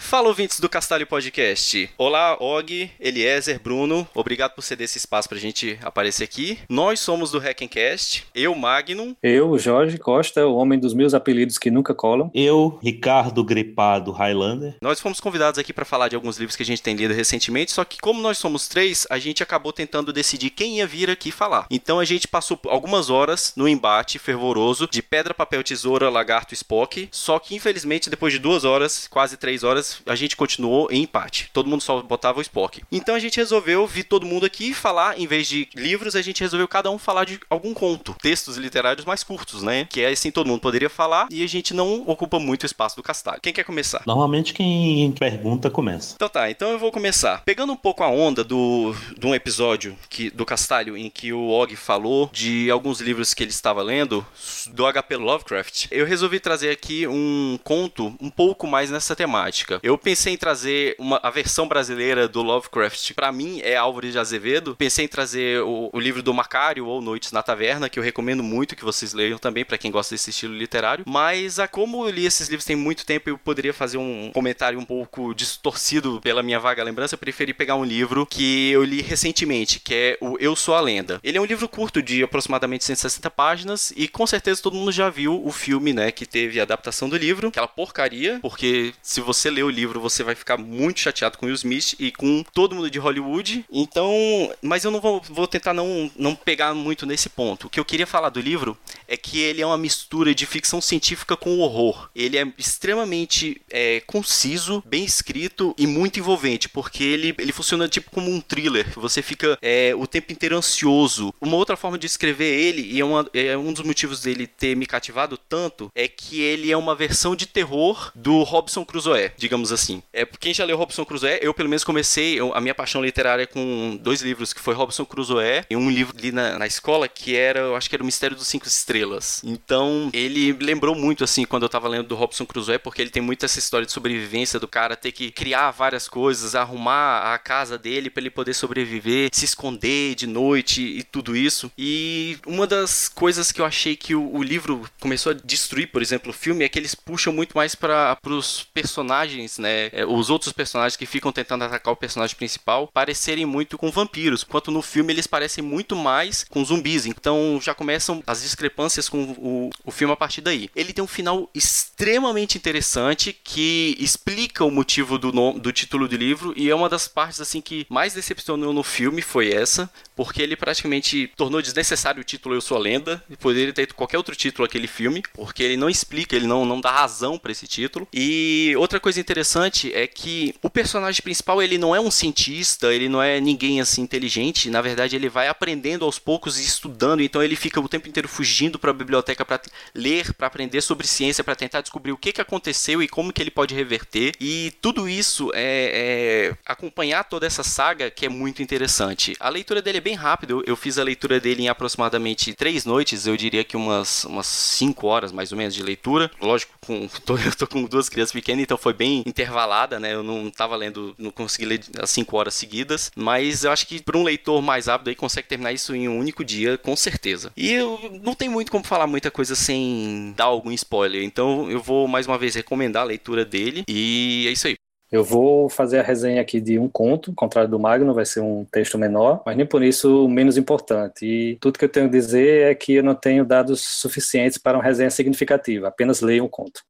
[0.00, 1.90] Fala ouvintes do Castalho Podcast.
[1.98, 4.08] Olá, Og, Eliezer, Bruno.
[4.14, 6.58] Obrigado por ceder esse espaço pra gente aparecer aqui.
[6.68, 8.24] Nós somos do Hackencast.
[8.34, 9.14] Eu, Magnum.
[9.22, 12.30] Eu, Jorge Costa, o homem dos meus apelidos que nunca colam.
[12.32, 14.76] Eu, Ricardo Gripado Highlander.
[14.80, 17.72] Nós fomos convidados aqui para falar de alguns livros que a gente tem lido recentemente,
[17.72, 21.30] só que como nós somos três, a gente acabou tentando decidir quem ia vir aqui
[21.30, 21.66] falar.
[21.70, 27.08] Então a gente passou algumas horas no embate fervoroso de pedra, papel, tesoura, lagarto, Spock.
[27.10, 31.50] Só que infelizmente depois de duas horas, quase três horas, a gente continuou em empate.
[31.52, 32.82] Todo mundo só botava o Spock.
[32.90, 36.40] Então a gente resolveu vir todo mundo aqui falar, em vez de livros, a gente
[36.40, 38.14] resolveu cada um falar de algum conto.
[38.20, 39.86] Textos literários mais curtos, né?
[39.90, 43.02] Que é assim todo mundo poderia falar e a gente não ocupa muito espaço do
[43.02, 43.40] castalho.
[43.40, 44.02] Quem quer começar?
[44.06, 46.14] Normalmente quem pergunta começa.
[46.14, 47.42] Então tá, então eu vou começar.
[47.44, 51.48] Pegando um pouco a onda do, de um episódio que, do Castalho em que o
[51.48, 54.26] Og falou de alguns livros que ele estava lendo
[54.72, 59.77] do HP Lovecraft, eu resolvi trazer aqui um conto um pouco mais nessa temática.
[59.82, 63.12] Eu pensei em trazer uma, a versão brasileira do Lovecraft.
[63.14, 64.76] Para mim é Álvares de Azevedo.
[64.76, 68.42] Pensei em trazer o, o, livro do Macário ou Noites na Taverna, que eu recomendo
[68.42, 71.04] muito que vocês leiam também para quem gosta desse estilo literário.
[71.06, 74.78] Mas a como eu li esses livros tem muito tempo, eu poderia fazer um comentário
[74.78, 77.14] um pouco distorcido pela minha vaga lembrança.
[77.14, 80.80] Eu preferi pegar um livro que eu li recentemente, que é o Eu Sou a
[80.80, 81.20] Lenda.
[81.22, 85.08] Ele é um livro curto de aproximadamente 160 páginas e com certeza todo mundo já
[85.08, 89.50] viu o filme, né, que teve a adaptação do livro, aquela porcaria, porque se você
[89.50, 92.90] leu o livro, você vai ficar muito chateado com Will Smith e com todo mundo
[92.90, 93.64] de Hollywood.
[93.70, 94.12] Então,
[94.60, 97.66] mas eu não vou, vou tentar não, não pegar muito nesse ponto.
[97.66, 98.76] O que eu queria falar do livro
[99.06, 102.10] é que ele é uma mistura de ficção científica com horror.
[102.14, 108.10] Ele é extremamente é, conciso, bem escrito e muito envolvente, porque ele, ele funciona tipo
[108.10, 108.86] como um thriller.
[108.96, 111.32] Você fica é, o tempo inteiro ansioso.
[111.40, 114.76] Uma outra forma de escrever ele, e é, uma, é um dos motivos dele ter
[114.76, 119.57] me cativado tanto, é que ele é uma versão de terror do Robson Crusoe, digamos
[119.72, 120.02] assim.
[120.12, 123.46] É, quem já leu Robson Crusoe, eu pelo menos comecei eu, a minha paixão literária
[123.46, 127.36] com dois livros, que foi Robson Crusoe e um livro ali na, na escola que
[127.36, 129.42] era, eu acho que era o Mistério dos Cinco Estrelas.
[129.44, 133.22] Então, ele lembrou muito, assim, quando eu tava lendo do Robson Crusoe, porque ele tem
[133.22, 137.78] muito essa história de sobrevivência do cara ter que criar várias coisas, arrumar a casa
[137.78, 141.70] dele para ele poder sobreviver, se esconder de noite e tudo isso.
[141.76, 146.02] E uma das coisas que eu achei que o, o livro começou a destruir, por
[146.02, 149.86] exemplo, o filme, é que eles puxam muito mais para os personagens, né?
[149.92, 154.44] É, os outros personagens que ficam tentando atacar o personagem principal parecerem muito com vampiros,
[154.46, 157.06] enquanto no filme eles parecem muito mais com zumbis.
[157.06, 160.68] Então já começam as discrepâncias com o, o filme a partir daí.
[160.74, 166.16] Ele tem um final extremamente interessante que explica o motivo do, nome, do título do
[166.16, 170.42] livro e é uma das partes assim que mais decepcionou no filme foi essa, porque
[170.42, 174.34] ele praticamente tornou desnecessário o título Eu Sou a Lenda, e poderia ter qualquer outro
[174.34, 178.08] título aquele filme, porque ele não explica, ele não, não dá razão para esse título.
[178.12, 183.08] E outra coisa interessante é que o personagem principal ele não é um cientista, ele
[183.08, 187.42] não é ninguém assim inteligente, na verdade ele vai aprendendo aos poucos e estudando, então
[187.42, 189.60] ele fica o tempo inteiro fugindo para a biblioteca para
[189.94, 193.42] ler, para aprender sobre ciência, para tentar descobrir o que, que aconteceu e como que
[193.42, 194.32] ele pode reverter.
[194.40, 199.36] E tudo isso é, é acompanhar toda essa saga que é muito interessante.
[199.38, 203.26] A leitura dele é bem rápida, eu, fiz a leitura dele em aproximadamente três noites,
[203.26, 206.30] eu diria que umas, umas cinco horas mais ou menos de leitura.
[206.40, 210.14] Lógico, com, tô, eu tô com duas crianças pequenas, então foi bem intervalada, né?
[210.14, 214.02] Eu não tava lendo, não consegui ler as cinco horas seguidas, mas eu acho que
[214.02, 217.52] para um leitor mais rápido aí consegue terminar isso em um único dia, com certeza.
[217.56, 221.80] E eu não tem muito como falar muita coisa sem dar algum spoiler, então eu
[221.80, 224.76] vou mais uma vez recomendar a leitura dele e é isso aí.
[225.10, 228.40] Eu vou fazer a resenha aqui de um conto, ao contrário do Magno, vai ser
[228.40, 231.24] um texto menor, mas nem por isso menos importante.
[231.24, 234.76] E tudo que eu tenho a dizer é que eu não tenho dados suficientes para
[234.76, 236.82] uma resenha significativa, apenas leio um conto.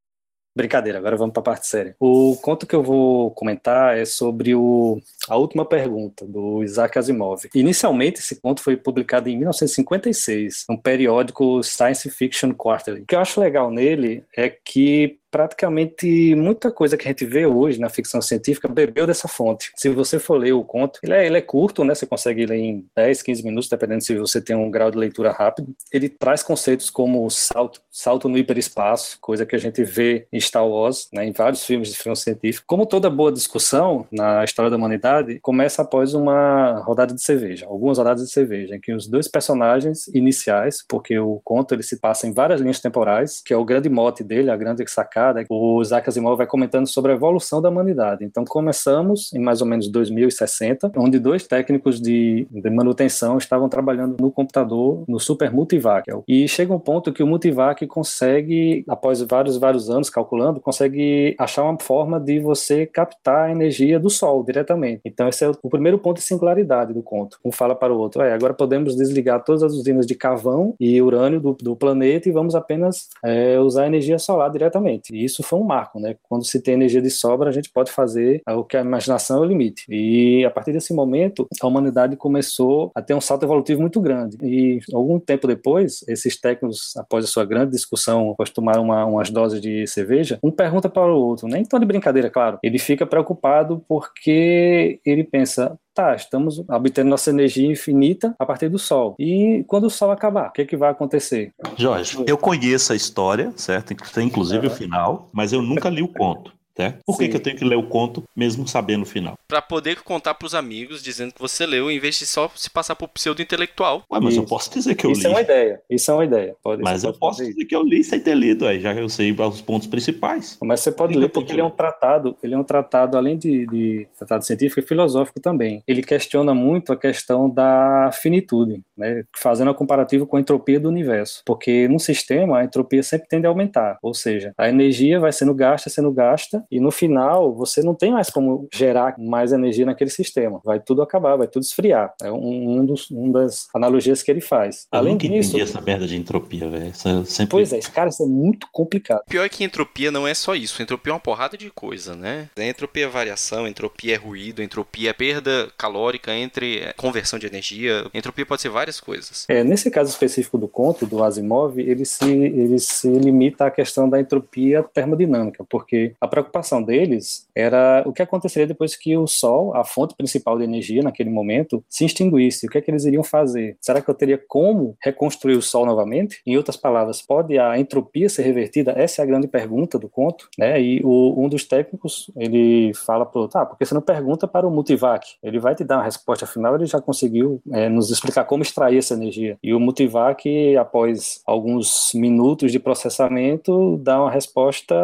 [0.59, 1.95] Brincadeira, agora vamos para a parte séria.
[2.01, 7.49] O conto que eu vou comentar é sobre o, a última pergunta, do Isaac Asimov.
[7.55, 13.03] Inicialmente, esse conto foi publicado em 1956, no periódico Science Fiction Quarterly.
[13.03, 17.47] O que eu acho legal nele é que praticamente muita coisa que a gente vê
[17.47, 19.73] hoje na ficção científica bebeu dessa fonte.
[19.77, 21.95] Se você for ler o conto, ele é, ele é curto, né?
[21.95, 25.31] Você consegue ler em 10, 15 minutos, dependendo se você tem um grau de leitura
[25.31, 25.75] rápido.
[25.93, 30.67] Ele traz conceitos como salto, salto no hiperespaço, coisa que a gente vê em Star
[30.67, 32.65] Wars, né, em vários filmes de ficção científica.
[32.67, 37.99] Como toda boa discussão na história da humanidade, começa após uma rodada de cerveja, algumas
[37.99, 42.27] rodadas de cerveja, em que os dois personagens iniciais, porque o conto ele se passa
[42.27, 45.18] em várias linhas temporais, que é o grande mote dele, a grande sacada
[45.49, 48.25] o Isaac Asimov vai comentando sobre a evolução da humanidade.
[48.25, 54.17] Então, começamos em mais ou menos 2060, onde dois técnicos de, de manutenção estavam trabalhando
[54.21, 56.09] no computador, no Super Multivac.
[56.27, 61.65] E chega um ponto que o Multivac consegue, após vários, vários anos calculando, consegue achar
[61.65, 65.01] uma forma de você captar a energia do Sol diretamente.
[65.05, 67.39] Então, esse é o primeiro ponto de singularidade do conto.
[67.45, 71.01] Um fala para o outro, é, agora podemos desligar todas as usinas de carvão e
[71.01, 75.08] urânio do, do planeta e vamos apenas é, usar energia solar diretamente.
[75.13, 76.17] E isso foi um marco, né?
[76.23, 79.41] Quando se tem energia de sobra, a gente pode fazer o que a imaginação é
[79.41, 79.85] o limite.
[79.89, 84.37] E a partir desse momento, a humanidade começou a ter um salto evolutivo muito grande.
[84.43, 89.31] E algum tempo depois, esses técnicos, após a sua grande discussão, após tomar uma, umas
[89.31, 92.59] doses de cerveja, um pergunta para o outro, nem tão de brincadeira, claro.
[92.63, 98.79] Ele fica preocupado porque ele pensa, tá, estamos obtendo nossa energia infinita a partir do
[98.79, 99.17] Sol.
[99.19, 101.51] E quando o Sol acabar, o que, é que vai acontecer?
[101.77, 103.97] Jorge, eu conheço a história, certo?
[104.15, 106.53] Tem inclusive o final, mas eu nunca li o conto.
[106.79, 107.01] Certo?
[107.05, 109.37] Por que, que, eu tenho que ler o conto mesmo sabendo o final?
[109.49, 112.71] Para poder contar para os amigos dizendo que você leu, em vez de só se
[112.71, 114.05] passar por pseudo-intelectual.
[114.09, 114.43] Ué, mas Isso.
[114.43, 115.27] eu posso dizer que eu Isso li.
[115.27, 115.83] Isso é uma ideia.
[115.91, 116.57] Isso é uma ideia.
[116.63, 119.09] Pode, mas eu posso dizer que eu li sem ter lido, aí, já que eu
[119.09, 120.57] sei os pontos principais.
[120.63, 123.67] Mas você pode ler porque ele é um tratado, ele é um tratado, além de,
[123.67, 125.83] de tratado científico, e filosófico também.
[125.85, 129.25] Ele questiona muito a questão da finitude, né?
[129.37, 131.43] fazendo a comparativo com a entropia do universo.
[131.45, 133.99] Porque num sistema, a entropia sempre tende a aumentar.
[134.01, 138.13] Ou seja, a energia vai sendo gasta, sendo gasta, E no final, você não tem
[138.13, 140.61] mais como gerar mais energia naquele sistema.
[140.65, 142.13] Vai tudo acabar, vai tudo esfriar.
[142.23, 144.87] É um, um, dos, um das analogias que ele faz.
[144.93, 145.51] Eu Além nunca disso.
[145.51, 146.93] entendi essa merda de entropia, velho.
[147.05, 147.51] Eu Sempre...
[147.51, 149.23] Pois é, cara, isso é muito complicado.
[149.29, 150.83] Pior é que entropia não é só isso.
[150.83, 152.49] Entropia é uma porrada de coisa, né?
[152.57, 158.07] Entropia é variação, entropia é ruído, entropia é perda calórica entre é, conversão de energia.
[158.13, 159.47] Entropia pode ser várias coisas.
[159.49, 164.09] É, nesse caso específico do conto do Asimov, ele se, ele se limita à questão
[164.09, 169.75] da entropia termodinâmica, porque a preocupação deles era o que aconteceria depois que o Sol,
[169.75, 172.67] a fonte principal de energia naquele momento, se extinguisse.
[172.67, 173.77] O que é que eles iriam fazer?
[173.81, 176.41] Será que eu teria como reconstruir o Sol novamente?
[176.47, 178.93] Em outras palavras, pode a entropia ser revertida?
[178.97, 180.81] Essa é a grande pergunta do conto, né?
[180.81, 184.47] E o, um dos técnicos, ele fala para o outro, ah, porque você não pergunta
[184.47, 185.27] para o Multivac?
[185.43, 188.99] Ele vai te dar uma resposta, afinal ele já conseguiu é, nos explicar como extrair
[188.99, 189.59] essa energia.
[189.63, 194.95] E o Multivac, após alguns minutos de processamento, dá uma resposta,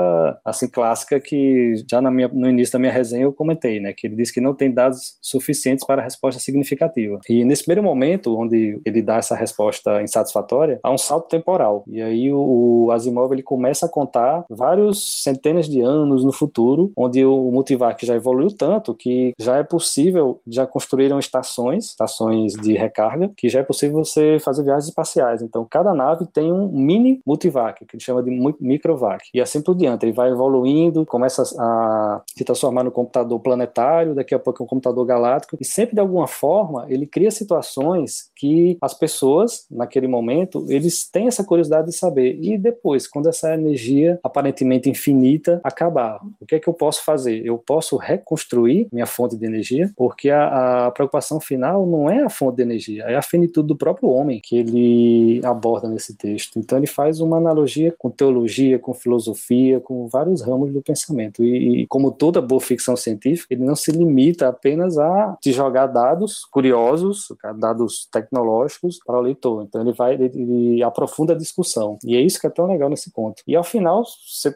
[0.45, 1.44] assim, clássica que
[1.89, 3.93] já minha, no início da minha resenha eu comentei, né?
[3.93, 7.19] Que ele diz que não tem dados suficientes para a resposta significativa.
[7.29, 11.85] E nesse primeiro momento, onde ele dá essa resposta insatisfatória, há um salto temporal.
[11.89, 16.93] E aí o, o Asimov ele começa a contar vários centenas de anos no futuro,
[16.97, 22.75] onde o Multivac já evoluiu tanto que já é possível, já construíram estações, estações de
[22.75, 25.43] recarga, que já é possível você fazer viagens espaciais.
[25.43, 28.31] Então cada nave tem um mini Multivac, que ele chama de
[28.61, 29.29] microvac.
[29.33, 34.35] E assim por diante, ele vai evoluindo, começa a se transformar no computador planetário, daqui
[34.35, 38.77] a pouco é um computador galáctico, e sempre de alguma forma ele cria situações que
[38.81, 42.39] as pessoas, naquele momento, eles têm essa curiosidade de saber.
[42.41, 47.45] E depois, quando essa energia aparentemente infinita acabar, o que é que eu posso fazer?
[47.45, 52.29] Eu posso reconstruir minha fonte de energia, porque a, a preocupação final não é a
[52.29, 56.59] fonte de energia, é a finitude do próprio homem que ele aborda nesse texto.
[56.59, 61.14] Então ele faz uma analogia com teologia, com filosofia, com vários ramos do pensamento.
[61.43, 65.87] E, e como toda boa ficção científica, ele não se limita apenas a te jogar
[65.87, 69.63] dados curiosos, dados tecnológicos para o leitor.
[69.63, 71.99] Então ele vai, ele, ele aprofunda a discussão.
[72.05, 73.43] E é isso que é tão legal nesse conto.
[73.47, 74.05] E ao final,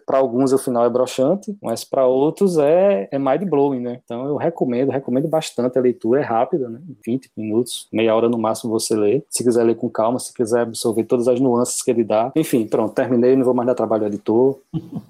[0.07, 4.01] para alguns o final é broxante, mas para outros é, é mind blowing, né?
[4.05, 6.81] Então eu recomendo, recomendo bastante a leitura, é rápida, né?
[7.05, 9.23] 20 minutos, meia hora no máximo você lê.
[9.29, 12.33] Se quiser ler com calma, se quiser absorver todas as nuances que ele dá.
[12.37, 14.59] Enfim, pronto, terminei, não vou mais dar trabalho ao editor.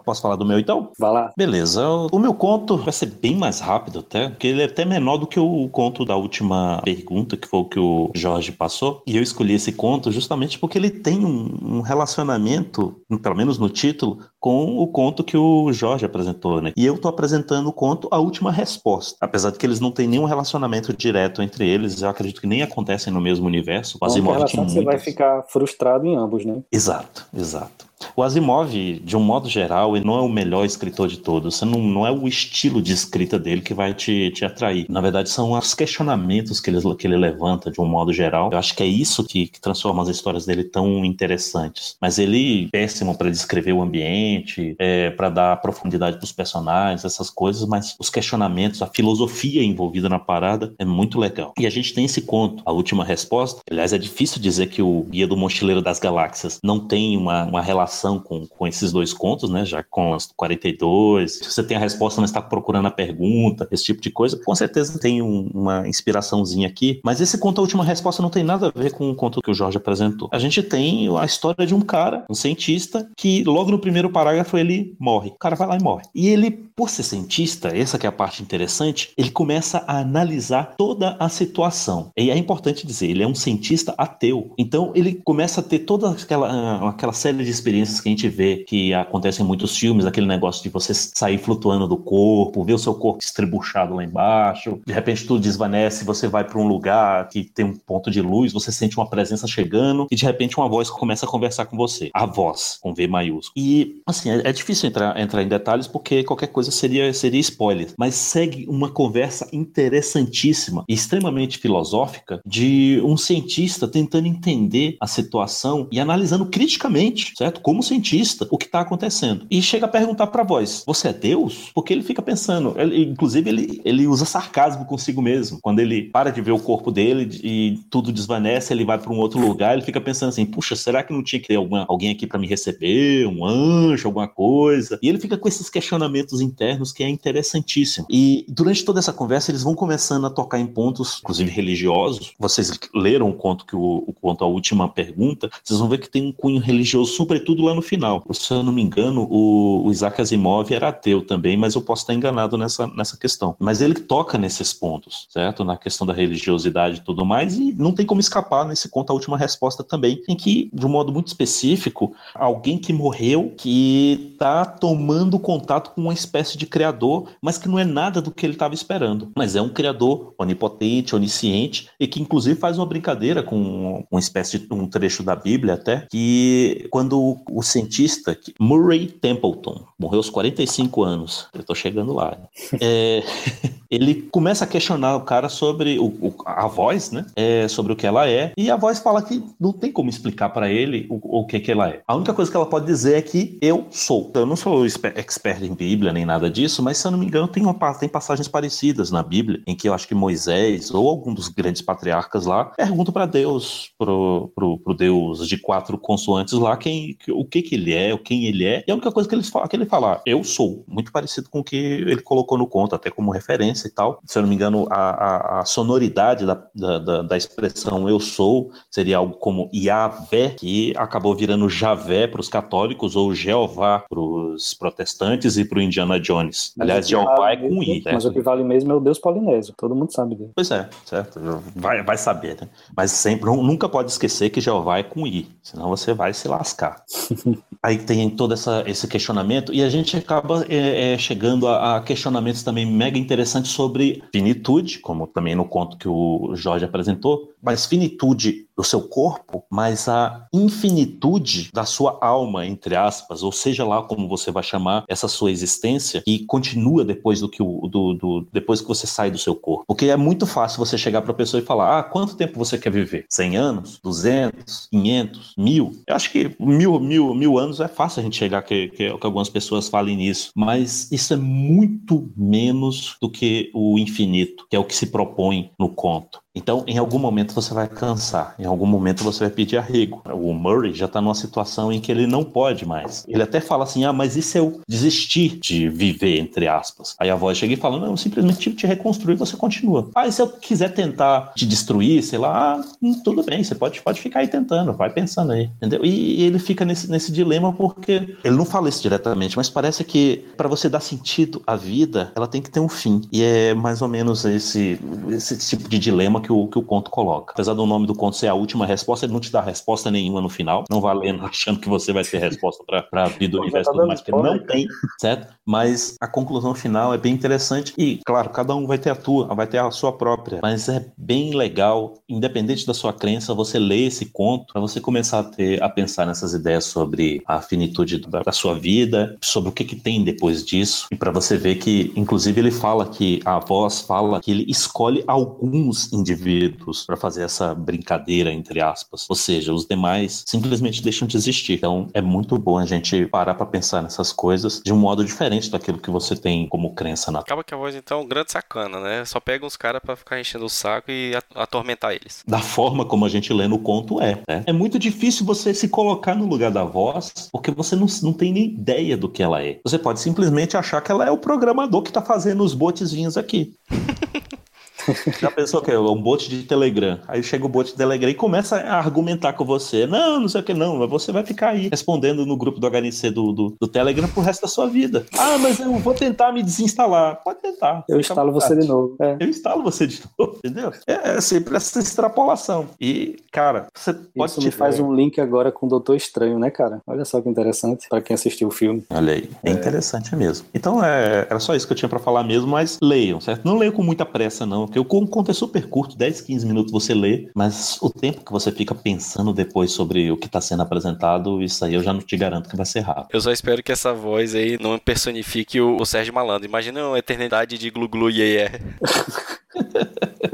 [0.04, 0.90] Posso falar do meu então?
[0.98, 1.32] Vai lá.
[1.38, 1.88] Beleza.
[2.10, 5.26] O meu conto vai ser bem mais rápido até, porque ele é até menor do
[5.26, 9.04] que o conto da última pergunta, que foi o que o Jorge passou.
[9.06, 14.18] E eu escolhi esse conto justamente porque ele tem um, relacionamento, pelo menos no título,
[14.40, 16.72] com o conto que o Jorge apresentou, né?
[16.76, 19.16] E eu tô apresentando o conto A Última Resposta.
[19.20, 22.62] Apesar de que eles não têm nenhum relacionamento direto entre eles, eu acredito que nem
[22.62, 23.96] acontecem no mesmo universo.
[24.02, 26.64] O Asimov tinha você vai ficar frustrado em ambos, né?
[26.72, 27.87] Exato, exato.
[28.14, 31.56] O Asimov, de um modo geral, ele não é o melhor escritor de todos.
[31.56, 34.86] Você não, não é o estilo de escrita dele que vai te, te atrair.
[34.88, 38.50] Na verdade, são os questionamentos que ele, que ele levanta de um modo geral.
[38.52, 41.96] Eu acho que é isso que, que transforma as histórias dele tão interessantes.
[42.00, 47.04] Mas ele é péssimo para descrever o ambiente, é, para dar profundidade para os personagens,
[47.04, 51.52] essas coisas, mas os questionamentos, a filosofia envolvida na parada é muito legal.
[51.58, 53.60] E a gente tem esse conto, a última resposta.
[53.70, 57.62] Aliás, é difícil dizer que o Guia do Mochileiro das Galáxias não tem uma, uma
[57.62, 59.64] relação relação com, com esses dois contos, né?
[59.64, 61.38] Já com as 42.
[61.38, 64.54] Se você tem a resposta, mas está procurando a pergunta, esse tipo de coisa, com
[64.54, 67.00] certeza tem um, uma inspiraçãozinha aqui.
[67.02, 69.50] Mas esse conto, a última resposta, não tem nada a ver com o conto que
[69.50, 70.28] o Jorge apresentou.
[70.30, 74.58] A gente tem a história de um cara, um cientista, que logo no primeiro parágrafo
[74.58, 75.30] ele morre.
[75.30, 76.02] O cara vai lá e morre.
[76.14, 80.74] E ele, por ser cientista, essa que é a parte interessante, ele começa a analisar
[80.76, 82.10] toda a situação.
[82.16, 84.52] E é importante dizer, ele é um cientista ateu.
[84.58, 88.28] Então ele começa a ter toda aquela, aquela série de experiências experiências que a gente
[88.28, 92.74] vê que acontecem em muitos filmes, aquele negócio de você sair flutuando do corpo, ver
[92.74, 97.28] o seu corpo estribuchado lá embaixo, de repente tudo desvanece, você vai para um lugar
[97.28, 100.68] que tem um ponto de luz, você sente uma presença chegando e de repente uma
[100.68, 102.10] voz começa a conversar com você.
[102.12, 103.52] A voz, com V maiúsculo.
[103.56, 107.88] E, assim, é, é difícil entrar, entrar em detalhes porque qualquer coisa seria, seria spoiler,
[107.96, 115.86] mas segue uma conversa interessantíssima e extremamente filosófica de um cientista tentando entender a situação
[115.90, 117.60] e analisando criticamente, certo?
[117.68, 119.46] Como cientista, o que está acontecendo.
[119.50, 121.70] E chega a perguntar para voz: Você é Deus?
[121.74, 125.58] Porque ele fica pensando, ele, inclusive ele, ele usa sarcasmo consigo mesmo.
[125.60, 129.18] Quando ele para de ver o corpo dele e tudo desvanece, ele vai para um
[129.18, 132.10] outro lugar, ele fica pensando assim: Puxa, será que não tinha que ter alguma, alguém
[132.10, 133.26] aqui para me receber?
[133.26, 134.98] Um anjo, alguma coisa?
[135.02, 138.06] E ele fica com esses questionamentos internos que é interessantíssimo.
[138.08, 142.32] E durante toda essa conversa, eles vão começando a tocar em pontos, inclusive religiosos.
[142.38, 146.08] Vocês leram o conto que o, o conto a última pergunta, vocês vão ver que
[146.08, 148.22] tem um cunho religioso, sobretudo lá no final.
[148.32, 152.02] Se eu não me engano, o, o Isaac Asimov era ateu também, mas eu posso
[152.02, 153.56] estar enganado nessa, nessa questão.
[153.58, 155.64] Mas ele toca nesses pontos, certo?
[155.64, 159.14] Na questão da religiosidade e tudo mais, e não tem como escapar nesse conto a
[159.14, 164.64] última resposta também, em que, de um modo muito específico, alguém que morreu, que está
[164.64, 168.54] tomando contato com uma espécie de criador, mas que não é nada do que ele
[168.54, 169.30] estava esperando.
[169.36, 174.58] Mas é um criador onipotente, onisciente, e que inclusive faz uma brincadeira com uma espécie
[174.58, 181.02] de um trecho da Bíblia até, que quando o cientista Murray Templeton morreu aos 45
[181.02, 182.36] anos, eu estou chegando lá,
[182.80, 183.22] é,
[183.90, 187.26] ele começa a questionar o cara sobre o, o, a voz, né?
[187.34, 190.50] É, sobre o que ela é, e a voz fala que não tem como explicar
[190.50, 192.02] para ele o, o que, que ela é.
[192.06, 194.30] A única coisa que ela pode dizer é que eu sou.
[194.34, 197.48] Eu não sou expert em Bíblia nem nada disso, mas se eu não me engano,
[197.48, 201.32] tem, uma, tem passagens parecidas na Bíblia, em que eu acho que Moisés ou algum
[201.32, 206.76] dos grandes patriarcas lá perguntam para Deus, pro, pro, pro, Deus de quatro consoantes lá,
[206.76, 209.34] quem, o que que ele é, o quem ele é, e a única coisa que
[209.34, 212.66] ele fala, que ele fala, eu sou, muito parecido com o que ele colocou no
[212.66, 214.20] conto, até como referência e tal.
[214.24, 218.72] Se eu não me engano, a, a, a sonoridade da, da, da, expressão eu sou
[218.90, 224.74] seria algo como Yahvé, que acabou virando Javé para os católicos, ou Jeová para os
[224.74, 226.72] protestantes e para o Indiana Jones.
[226.76, 228.02] Mas Aliás, Jeová é com I.
[228.04, 230.50] Mas o que vale mesmo é o Deus polinésio, todo mundo sabe dele.
[230.54, 231.38] Pois é, certo.
[231.76, 232.68] Vai, vai saber, né?
[232.96, 237.04] Mas sempre, nunca pode esquecer que Jeová é com I, senão você vai se lascar.
[237.82, 242.00] Aí tem todo essa, esse questionamento, e a gente acaba é, é, chegando a, a
[242.02, 247.86] questionamentos também mega interessantes sobre finitude, como também no conto que o Jorge apresentou, mas
[247.86, 254.02] finitude do seu corpo, mas a infinitude da sua alma, entre aspas, ou seja lá
[254.02, 258.48] como você vai chamar essa sua existência, e continua depois do que o do, do
[258.52, 259.84] depois que você sai do seu corpo.
[259.84, 262.78] Porque é muito fácil você chegar para a pessoa e falar: "Ah, quanto tempo você
[262.78, 263.26] quer viver?
[263.28, 263.98] 100 anos?
[264.02, 264.86] 200?
[264.90, 265.54] 500?
[265.58, 269.18] Mil?" Eu acho que mil, mil, mil anos é fácil a gente chegar que, que,
[269.18, 274.76] que algumas pessoas falem nisso, mas isso é muito menos do que o infinito, que
[274.76, 276.38] é o que se propõe no conto.
[276.54, 280.22] Então, em algum momento você vai cansar, em algum momento você vai pedir arrego.
[280.32, 283.24] O Murray já está numa situação em que ele não pode mais.
[283.28, 287.14] Ele até fala assim: ah, mas e se eu desistir de viver, entre aspas?
[287.18, 290.10] Aí a voz chega e fala: não, eu simplesmente te reconstruir você continua.
[290.14, 292.84] Ah, e se eu quiser tentar te destruir, sei lá, ah,
[293.22, 296.04] tudo bem, você pode, pode ficar aí tentando, vai pensando aí, entendeu?
[296.04, 300.02] E, e ele fica nesse, nesse dilema porque ele não fala isso diretamente, mas parece
[300.02, 303.22] que para você dar sentido à vida, ela tem que ter um fim.
[303.30, 304.98] E é mais ou menos esse,
[305.30, 307.52] esse tipo de dilema que que o, que o conto coloca.
[307.52, 310.40] Apesar do nome do conto ser a última resposta, ele não te dá resposta nenhuma
[310.40, 310.84] no final.
[310.90, 314.20] Não valendo achando que você vai ter resposta para vida do universo e tudo mais,
[314.22, 314.86] porque não tem,
[315.20, 315.52] certo?
[315.66, 317.92] Mas a conclusão final é bem interessante.
[317.98, 320.60] E, claro, cada um vai ter a tua, vai ter a sua própria.
[320.62, 325.40] Mas é bem legal, independente da sua crença, você ler esse conto para você começar
[325.40, 329.72] a ter a pensar nessas ideias sobre a finitude da, da sua vida, sobre o
[329.72, 331.08] que, que tem depois disso.
[331.12, 335.22] E para você ver que, inclusive, ele fala que a voz fala que ele escolhe
[335.26, 339.26] alguns indivíduos indivíduos para fazer essa brincadeira, entre aspas.
[339.28, 341.74] Ou seja, os demais simplesmente deixam de existir.
[341.74, 345.70] Então é muito bom a gente parar para pensar nessas coisas de um modo diferente
[345.70, 347.40] daquilo que você tem como crença na.
[347.40, 349.24] Acaba que a voz, então, é um grande sacana, né?
[349.24, 352.42] Só pega uns caras para ficar enchendo o saco e atormentar eles.
[352.46, 354.40] Da forma como a gente lê no conto é.
[354.48, 354.64] Né?
[354.66, 358.52] É muito difícil você se colocar no lugar da voz, porque você não, não tem
[358.52, 359.80] nem ideia do que ela é.
[359.84, 363.74] Você pode simplesmente achar que ela é o programador que tá fazendo os botezinhos aqui.
[365.40, 367.18] Já pensou que é um bot de Telegram?
[367.26, 370.06] Aí chega o bot de Telegram e começa a argumentar com você.
[370.06, 371.06] Não, não sei o que, não.
[371.08, 374.62] Você vai ficar aí respondendo no grupo do HNC do, do, do Telegram pro resto
[374.62, 375.24] da sua vida.
[375.36, 377.40] Ah, mas eu vou tentar me desinstalar.
[377.44, 378.04] Pode tentar.
[378.08, 379.16] Eu instalo você de novo.
[379.20, 379.36] É.
[379.40, 380.92] Eu instalo você de novo, entendeu?
[381.06, 382.86] É, é sempre essa extrapolação.
[383.00, 384.52] E, cara, você pode.
[384.52, 387.00] Isso me faz um link agora com o Doutor Estranho, né, cara?
[387.06, 389.04] Olha só que interessante para quem assistiu o filme.
[389.10, 389.50] Olha aí.
[389.62, 389.72] É, é.
[389.72, 390.66] interessante mesmo.
[390.74, 393.64] Então, é, era só isso que eu tinha para falar mesmo, mas leiam, certo?
[393.64, 396.66] Não leiam com muita pressa, não, porque porque o conto é super curto, 10, 15
[396.66, 400.60] minutos você lê, mas o tempo que você fica pensando depois sobre o que está
[400.60, 403.28] sendo apresentado, isso aí eu já não te garanto que vai ser rápido.
[403.32, 406.66] Eu só espero que essa voz aí não personifique o, o Sérgio Malandro.
[406.66, 408.78] Imagina uma eternidade de glu-glu e yeah.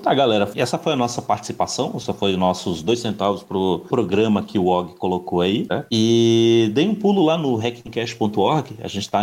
[0.00, 0.50] tá, galera.
[0.56, 1.92] Essa foi a nossa participação.
[1.96, 5.66] Essa foi nossos dois centavos pro programa que o Og colocou aí.
[5.68, 5.84] Né?
[5.90, 8.76] E dei um pulo lá no hackingcast.org.
[8.82, 9.20] A gente tá,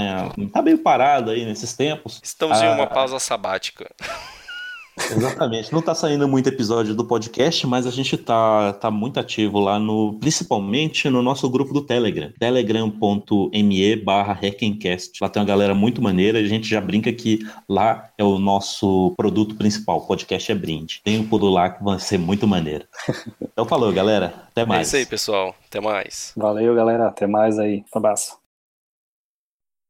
[0.51, 2.19] tá meio parado aí nesses tempos.
[2.23, 3.89] Estamos ah, em uma pausa sabática.
[5.11, 5.71] Exatamente.
[5.71, 9.79] Não tá saindo muito episódio do podcast, mas a gente tá, tá muito ativo lá
[9.79, 15.17] no, principalmente no nosso grupo do Telegram, telegram.me barra Hackencast.
[15.21, 19.13] Lá tem uma galera muito maneira, a gente já brinca que lá é o nosso
[19.17, 21.01] produto principal, o podcast é brinde.
[21.03, 22.85] Tem um pulo lá que vai ser muito maneiro.
[23.41, 24.47] Então falou, galera.
[24.51, 24.79] Até mais.
[24.79, 25.55] É isso aí, pessoal.
[25.67, 26.31] Até mais.
[26.35, 27.07] Valeu, galera.
[27.07, 27.83] Até mais aí.
[27.93, 28.37] Um abraço.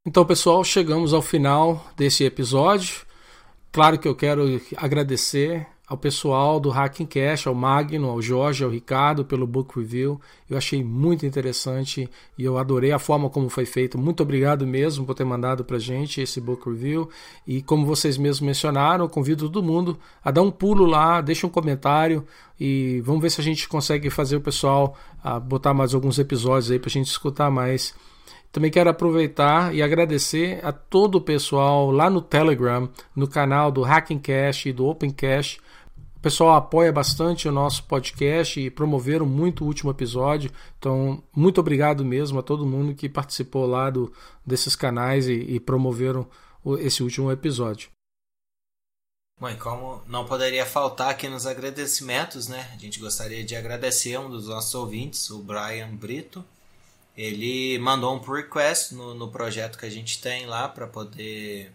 [0.05, 3.06] Então, pessoal, chegamos ao final desse episódio.
[3.77, 8.71] Claro que eu quero agradecer ao pessoal do Hacking Cash, ao Magno, ao Jorge, ao
[8.71, 10.19] Ricardo pelo book review.
[10.49, 13.95] Eu achei muito interessante e eu adorei a forma como foi feito.
[13.95, 17.07] Muito obrigado mesmo por ter mandado para gente esse book review.
[17.45, 21.49] E como vocês mesmos mencionaram, convido todo mundo a dar um pulo lá, deixa um
[21.51, 22.25] comentário
[22.59, 26.71] e vamos ver se a gente consegue fazer o pessoal a botar mais alguns episódios
[26.71, 27.93] aí para a gente escutar mais.
[28.51, 33.83] Também quero aproveitar e agradecer a todo o pessoal lá no Telegram, no canal do
[33.83, 35.59] Hacking Cash e do Open Cash.
[36.15, 40.49] O pessoal apoia bastante o nosso podcast e promoveram muito o último episódio.
[40.79, 44.11] Então, muito obrigado mesmo a todo mundo que participou lá do,
[44.45, 46.27] desses canais e, e promoveram
[46.79, 47.89] esse último episódio.
[49.39, 52.71] Bom, e como não poderia faltar aqui nos agradecimentos, né?
[52.73, 56.43] A gente gostaria de agradecer um dos nossos ouvintes, o Brian Brito.
[57.17, 61.73] Ele mandou um pull request no, no projeto que a gente tem lá para poder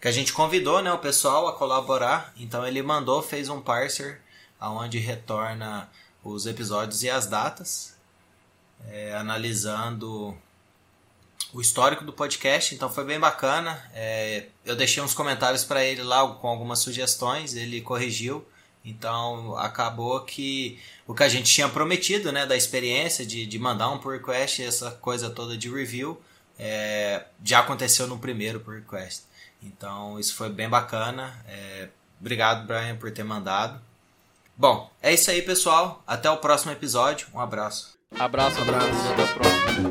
[0.00, 2.32] que a gente convidou né, o pessoal a colaborar.
[2.36, 4.20] Então ele mandou, fez um parser
[4.58, 5.90] aonde retorna
[6.24, 7.96] os episódios e as datas,
[8.88, 10.36] é, analisando
[11.52, 12.74] o histórico do podcast.
[12.74, 13.82] Então foi bem bacana.
[13.94, 18.46] É, eu deixei uns comentários para ele lá com algumas sugestões, ele corrigiu.
[18.84, 23.90] Então acabou que o que a gente tinha prometido, né, da experiência de, de mandar
[23.90, 26.20] um pull request, essa coisa toda de review,
[26.58, 29.22] é, já aconteceu no primeiro pull request.
[29.62, 31.34] Então isso foi bem bacana.
[31.46, 33.80] É, obrigado, Brian, por ter mandado.
[34.56, 36.02] Bom, é isso aí, pessoal.
[36.06, 37.28] Até o próximo episódio.
[37.34, 37.98] Um abraço.
[38.18, 38.88] Abraço, abraço.
[39.12, 39.90] Até o próximo.